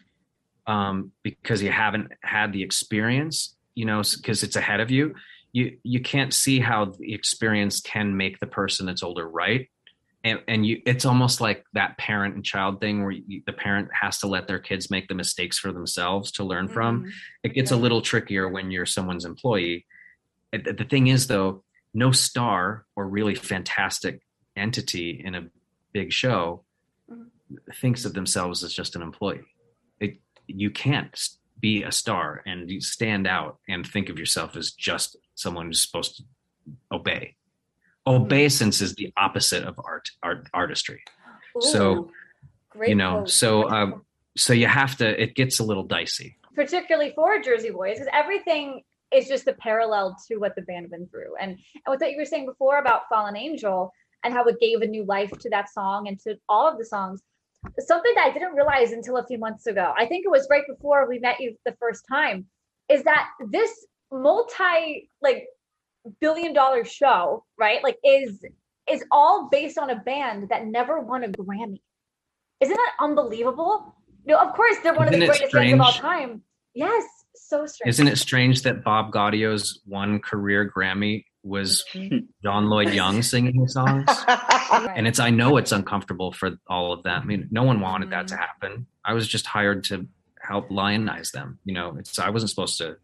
[0.66, 5.14] um because you haven't had the experience you know because it's ahead of you
[5.52, 9.68] you you can't see how the experience can make the person that's older right.
[10.24, 13.90] And and you it's almost like that parent and child thing where you, the parent
[14.00, 17.06] has to let their kids make the mistakes for themselves to learn from.
[17.06, 17.12] Mhm.
[17.44, 19.86] it gets a little trickier when you're someone's employee.
[20.52, 24.22] The thing is though no star or really fantastic
[24.56, 25.48] entity in a
[25.94, 26.64] big show
[27.10, 27.30] Mhm.
[27.76, 29.46] thinks of themselves as just an employee.
[30.00, 31.18] It, you can't
[31.60, 36.18] be a star and stand out and think of yourself as just someone who's supposed
[36.18, 36.24] to
[36.92, 37.36] obey.
[38.06, 41.04] Obeisance is the opposite of art art artistry.
[41.60, 42.12] So, Ooh,
[42.70, 44.06] great you know so um
[44.38, 46.38] so you have to it gets a little dicey.
[46.56, 48.82] Particularly for Jersey Boys, because everything
[49.14, 51.36] is just a parallel to what the band went through.
[51.40, 53.92] And, and what that you were saying before about Fallen Angel
[54.24, 56.86] and how it gave a new life to that song and to all of the
[56.86, 57.22] songs,
[57.80, 59.94] something that I didn't realize until a few months ago.
[59.98, 62.46] I think it was right before we met you the first time,
[62.90, 63.72] is that this
[64.12, 65.46] multi like
[66.22, 67.84] billion dollar show, right?
[67.84, 68.44] Like is
[68.90, 71.82] is all based on a band that never won a Grammy.
[72.60, 73.96] Isn't that unbelievable?
[74.26, 76.42] You know, of course they're one of the Isn't greatest bands of all time.
[76.74, 77.04] Yes,
[77.36, 77.90] so strange.
[77.90, 81.84] isn't it strange that bob gaudio's one career grammy was
[82.44, 84.92] john lloyd young singing his songs Right.
[84.96, 88.12] and it's i know it's uncomfortable for all of them i mean no one wanted
[88.12, 88.40] that to Mhm.
[88.40, 90.06] happen i was just hired to
[90.42, 92.98] help lionize them you know it's i wasn't supposed to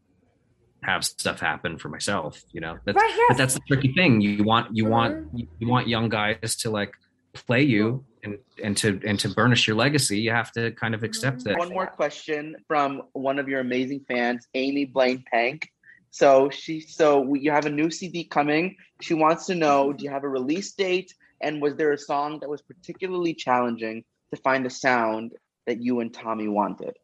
[0.86, 2.42] have stuff happen for myself.
[2.52, 3.10] You know, that's right.
[3.16, 3.26] Yes.
[3.30, 4.22] but that's the tricky thing.
[4.22, 5.48] You want you want Mhm.
[5.60, 6.94] you want young guys to like
[7.34, 10.20] play you and and to and to burnish your legacy.
[10.20, 11.44] You have to kind of accept Mhm.
[11.46, 11.58] that.
[11.58, 15.70] One more question from one of your amazing fans, Amy Blaine Pank.
[16.12, 18.78] So she, so you have a new CD coming.
[19.02, 21.14] She wants to know, do you have a release date?
[21.42, 25.34] And was there a song that was particularly challenging to find the sound
[25.68, 26.96] that you and Tommy wanted?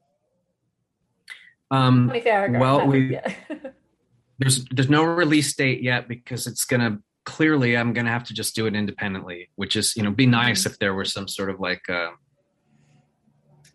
[1.72, 2.10] Um,
[2.60, 3.18] well, we-
[4.40, 8.56] there's there's no release date yet because it's gonna clearly I'm gonna have to just
[8.56, 11.60] do it independently, which is you know be nice if there were some sort of
[11.60, 12.10] like uh,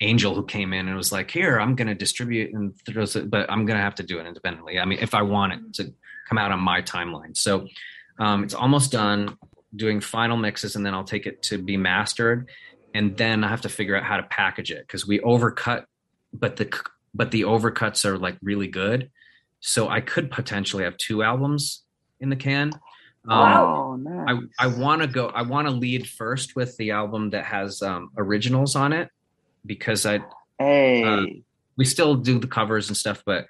[0.01, 3.51] angel who came in and was like, here I'm gonna distribute and throws it, but
[3.51, 4.79] I'm gonna have to do it independently.
[4.79, 5.95] I mean, if I want it to
[6.29, 7.67] come out on my timeline, so
[8.19, 9.39] um, it's almost done
[9.75, 12.51] doing final mixes and then I'll take it to be mastered,
[12.93, 15.85] and then I have to figure out how to package it because we overcut,
[16.33, 16.67] but the
[17.17, 19.11] but the overcuts are like really good
[19.61, 21.83] so I could potentially have two albums
[22.21, 22.73] in the can.
[23.29, 24.39] Um, oh, nice.
[24.59, 25.27] I I want to go.
[25.27, 29.11] I want to lead first with the album that has um, originals on it
[29.65, 30.21] because I
[30.59, 31.23] hey, uh,
[31.77, 33.47] we still do the covers and stuff, but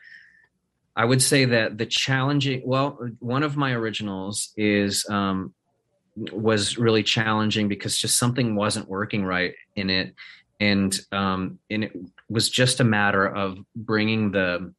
[0.96, 2.62] I would say that the challenging.
[2.64, 5.52] Well, one of my originals is um,
[6.16, 10.14] was really challenging because just something wasn't working right in it,
[10.58, 11.92] and um, and it
[12.28, 14.72] was just a matter of bringing the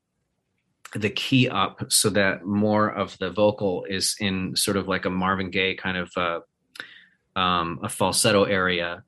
[0.95, 5.10] the key up so that more of the vocal is in sort of like a
[5.10, 9.04] Marvin Gaye kind of uh, um, a falsetto area.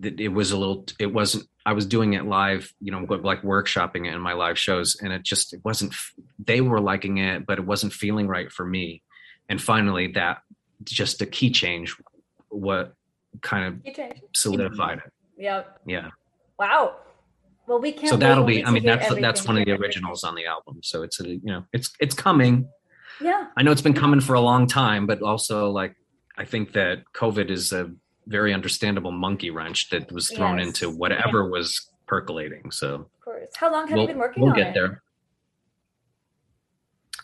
[0.00, 1.44] That it was a little, it wasn't.
[1.64, 5.12] I was doing it live, you know, like workshopping it in my live shows, and
[5.12, 5.94] it just it wasn't.
[6.44, 9.02] They were liking it, but it wasn't feeling right for me.
[9.48, 10.42] And finally, that
[10.82, 11.96] just a key change,
[12.48, 12.94] what
[13.42, 15.12] kind of solidified it.
[15.38, 15.80] Yep.
[15.86, 16.10] Yeah.
[16.58, 16.96] Wow.
[17.66, 18.08] Well, we can't.
[18.08, 18.64] so that'll be.
[18.64, 20.80] I mean, that's that's one of the originals on the album.
[20.82, 22.68] So it's a you know it's it's coming.
[23.20, 23.46] Yeah.
[23.56, 25.94] I know it's been coming for a long time, but also like
[26.36, 27.90] I think that COVID is a
[28.26, 30.66] very understandable monkey wrench that was thrown Yes.
[30.68, 32.70] into whatever was percolating.
[32.70, 33.50] So Of course.
[33.56, 34.74] How long have we'll, you been working we'll get it?
[34.74, 35.02] there.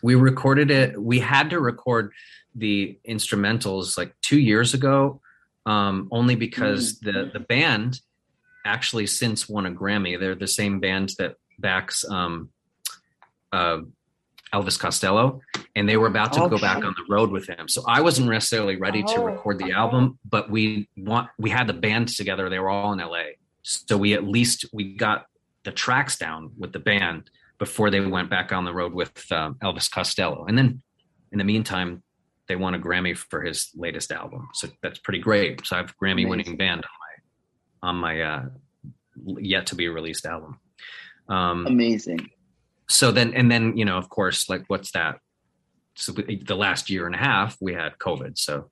[0.02, 1.00] We recorded it.
[1.00, 2.12] We had to record
[2.54, 5.20] the instrumentals like two years ago,
[5.66, 8.00] um, only because the the band
[8.68, 10.18] actually since won a Grammy.
[10.18, 12.50] They're the same band that backs um,
[13.52, 13.78] uh,
[14.52, 15.40] Elvis Costello,
[15.74, 17.68] and they were about to Oh, go back on the road with him.
[17.68, 19.74] So I wasn't necessarily ready to Oh, record the okay.
[19.74, 22.48] album, but we want we had the band together.
[22.48, 23.24] They were all in LA,
[23.62, 25.26] so we at least we got
[25.64, 29.56] the tracks down with the band before they went back on the road with um,
[29.62, 30.44] Elvis Costello.
[30.46, 30.80] And then
[31.32, 32.02] in the meantime,
[32.46, 34.48] they won a Grammy for his latest album.
[34.54, 35.66] So that's pretty great.
[35.66, 37.07] So I have a Grammy winning band on my
[37.82, 38.42] on my uh,
[39.38, 40.58] yet to be released album.
[41.28, 42.30] Um, amazing.
[42.88, 45.18] so then and then you know of course like what's that
[45.94, 48.70] so the last year and a half we had covid so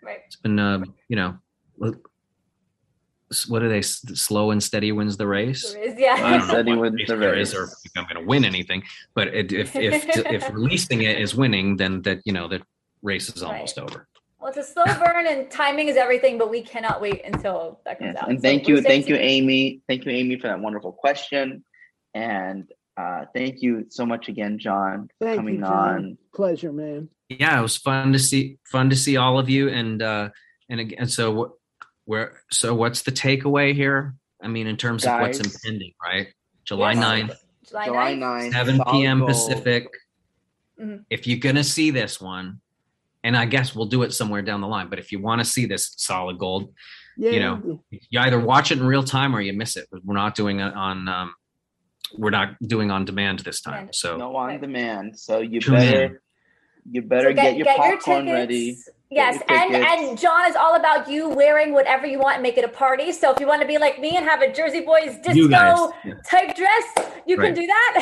[0.00, 0.20] Right.
[0.26, 1.38] it's been uh, you know
[1.76, 6.16] what do they slow and steady wins the race There is, I yeah.
[6.16, 7.60] don't know Steady what wins race the there is race.
[7.60, 8.82] or if I'm going to win anything,
[9.14, 10.04] but it, if if
[10.38, 12.62] if releasing it is winning, then that you know the
[13.02, 14.08] race is almost over.
[14.40, 17.98] Well, it's a slow burn and timing is everything, but we cannot wait until that
[17.98, 18.22] comes Yes.
[18.22, 18.30] out.
[18.30, 19.28] And thank we're you, thank you, tuned.
[19.28, 19.82] Amy.
[19.88, 21.64] Thank you, Amy, for that wonderful question.
[22.14, 25.94] And uh, thank you so much again, John, for Thank you, coming John.
[25.94, 26.18] on.
[26.34, 27.08] Pleasure, man.
[27.28, 30.30] Yeah, it was fun to see fun to see all of you, and uh
[30.70, 31.50] and again, so what
[32.06, 34.14] where so what's the takeaway here?
[34.42, 36.28] I mean, in terms of what's impending, right?
[36.64, 37.04] July Yes.
[37.04, 37.36] 9th,
[37.68, 38.48] July, July 9th.
[38.48, 38.52] 9th.
[38.52, 39.18] 7 p.m.
[39.18, 39.28] gold.
[39.30, 39.88] Pacific.
[40.80, 41.04] Mhm.
[41.10, 42.60] If you're gonna see this one,
[43.24, 45.44] and I guess we'll do it somewhere down the line, but if you want to
[45.44, 46.72] see this solid gold,
[47.16, 49.86] Yeah, You know, you either watch it in real time or you miss it.
[50.04, 51.34] We're not doing it on um
[52.16, 53.88] we're not doing on demand this time.
[53.92, 55.18] So No on demand.
[55.18, 56.18] So you Tune better in.
[56.92, 58.32] you better So get, your popcorn tickets.
[58.32, 58.76] ready.
[59.10, 62.64] Yes, and and John is all about you wearing whatever you want and make it
[62.64, 63.10] a party.
[63.10, 65.74] So if you want to be like me and have a Jersey Boys you guys,
[65.78, 66.14] disco yeah.
[66.30, 66.84] type dress,
[67.26, 67.92] you can do that.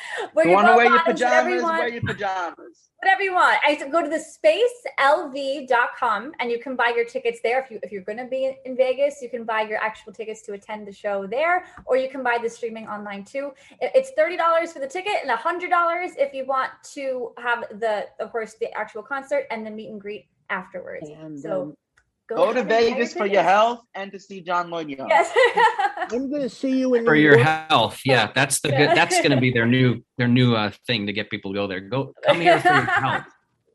[0.34, 1.62] wear You your want to bell wear your bottoms, you pajamas?
[1.62, 1.78] want.
[1.78, 2.88] Wear your pajamas.
[3.06, 3.58] Whatever you want.
[3.64, 4.22] I go to the
[4.98, 7.62] spacelv.com and you can buy your tickets there.
[7.62, 10.42] If you if you're going to be in Vegas, you can buy your actual tickets
[10.42, 13.52] to attend the show there, or you can buy the streaming online too.
[13.80, 18.06] It's thirty dollars for the ticket and hundred dollars if you want to have the,
[18.18, 21.08] of course, the actual concert and the meet and greet afterwards.
[21.08, 21.76] And So um,
[22.28, 25.08] Go to ahead and buy Vegas for your health and to see John Lloyd Young.
[25.08, 25.30] Yes.
[26.12, 27.46] I'm going to see you in for your York.
[27.68, 28.00] health.
[28.04, 28.86] Yeah, that's the Yeah.
[28.88, 31.66] good that's gonna be their new their new uh thing to get people to go
[31.66, 31.80] there.
[31.80, 33.24] Go come here for your health.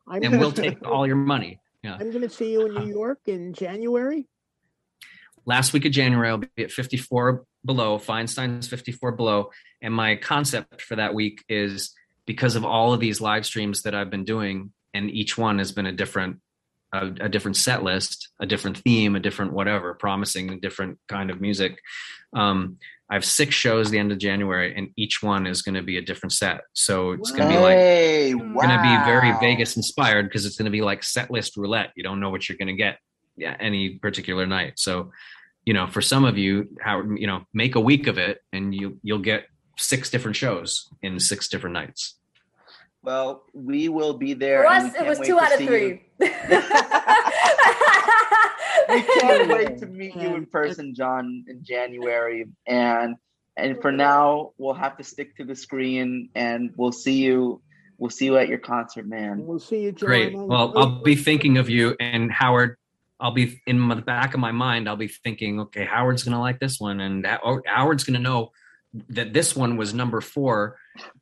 [0.07, 1.59] I'm And we'll take all your money.
[1.83, 1.97] Yeah.
[1.99, 4.27] I'm going to see you in New York in January.
[5.45, 9.49] last week of January, I'll be at 54 below, Feinstein's 54 below.
[9.81, 11.93] And my concept for that week is
[12.27, 15.71] because of all of these live streams that I've been doing, and each one has
[15.71, 16.39] been a different
[16.93, 21.29] a, a, different set list, a different theme, a different whatever, promising a different kind
[21.29, 21.79] of music.
[22.33, 22.77] Um,
[23.09, 25.97] I have six shows the end of January, and each one is going to be
[25.97, 26.61] a different set.
[26.73, 28.53] So it's going to be like Hey, Wow.
[28.53, 29.33] going to be very.
[29.39, 31.91] Vegas inspired because it's going to be like set list roulette.
[31.95, 32.99] You don't know what you're going to get
[33.35, 34.73] yeah, any particular night.
[34.77, 35.11] So,
[35.65, 38.73] you know, for some of you, how you know, make a week of it, and
[38.73, 39.45] you you'll get
[39.77, 42.17] six different shows in six different nights.
[43.03, 44.61] Well, we will be there.
[44.61, 46.03] For us, it was two out of three.
[48.89, 52.45] We can't wait to meet you in person, John, in January.
[52.67, 53.15] And
[53.55, 57.61] and for now, we'll have to stick to the screen, and we'll see you.
[57.97, 59.45] We'll see you at your concert, man.
[59.45, 60.07] We'll see you, John.
[60.07, 60.33] Great.
[60.35, 62.75] Well, I'll be thinking of you and Howard.
[63.19, 64.89] I'll be in the back of my mind.
[64.89, 68.19] I'll be thinking, okay, Howard's going to like this one, and that- Howard's going to
[68.21, 68.51] know
[69.09, 70.77] that this one was number four,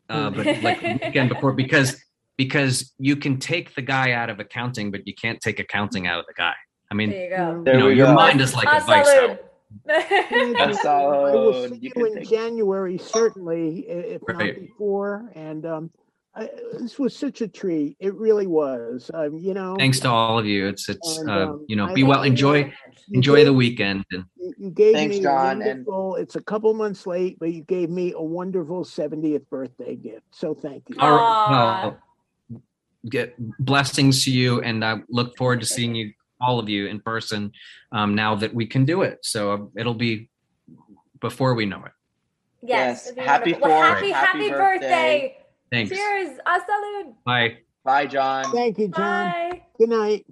[0.10, 2.02] uh, but like the weekend before because
[2.38, 6.20] because you can take the guy out of accounting, but you can't take accounting out
[6.20, 6.54] of the guy.
[6.90, 7.72] I mean, there you go.
[7.74, 8.14] You know, your go.
[8.16, 9.08] mind is like a vice.
[9.08, 9.16] salud.
[9.28, 9.40] Howard.
[9.88, 10.54] Thank you.
[10.58, 15.32] That's I will see You you in take- January, certainly, i- if not before.
[15.36, 15.92] And um,
[16.36, 16.48] I,
[16.80, 17.98] this was such a treat.
[18.00, 19.10] It really was.
[19.14, 20.68] Um, you know, Thanks to all of you.
[20.68, 22.72] It's it's And, uh, um, you know, I be well, enjoy you
[23.14, 26.16] enjoy gave- the weekend, and You you gave Thanks, me John, a and- wonderful.
[26.16, 30.26] It's a couple months late, but you gave me a wonderful 70th birthday gift.
[30.32, 30.96] So thank you.
[31.00, 31.94] all right,
[32.52, 32.62] well,
[33.10, 37.00] get blessings to you, and I look forward to seeing you all of you in
[37.02, 37.52] person
[37.92, 39.18] um, now that we can do it.
[39.24, 40.30] So uh, it'll be
[41.20, 41.92] before we know it.
[42.62, 43.12] Yes.
[43.16, 43.26] Yes.
[43.26, 43.54] Happy.
[43.54, 43.96] Well, fourth.
[43.96, 44.80] happy, Happy happy birthday.
[44.90, 45.36] birthday.
[45.72, 45.96] Thanks.
[45.96, 46.38] Cheers.
[46.46, 47.16] A salud.
[47.26, 47.58] Bye.
[47.84, 48.52] Bye, John.
[48.52, 49.32] Thank you, John.
[49.32, 49.62] Bye.
[49.78, 50.26] Good night.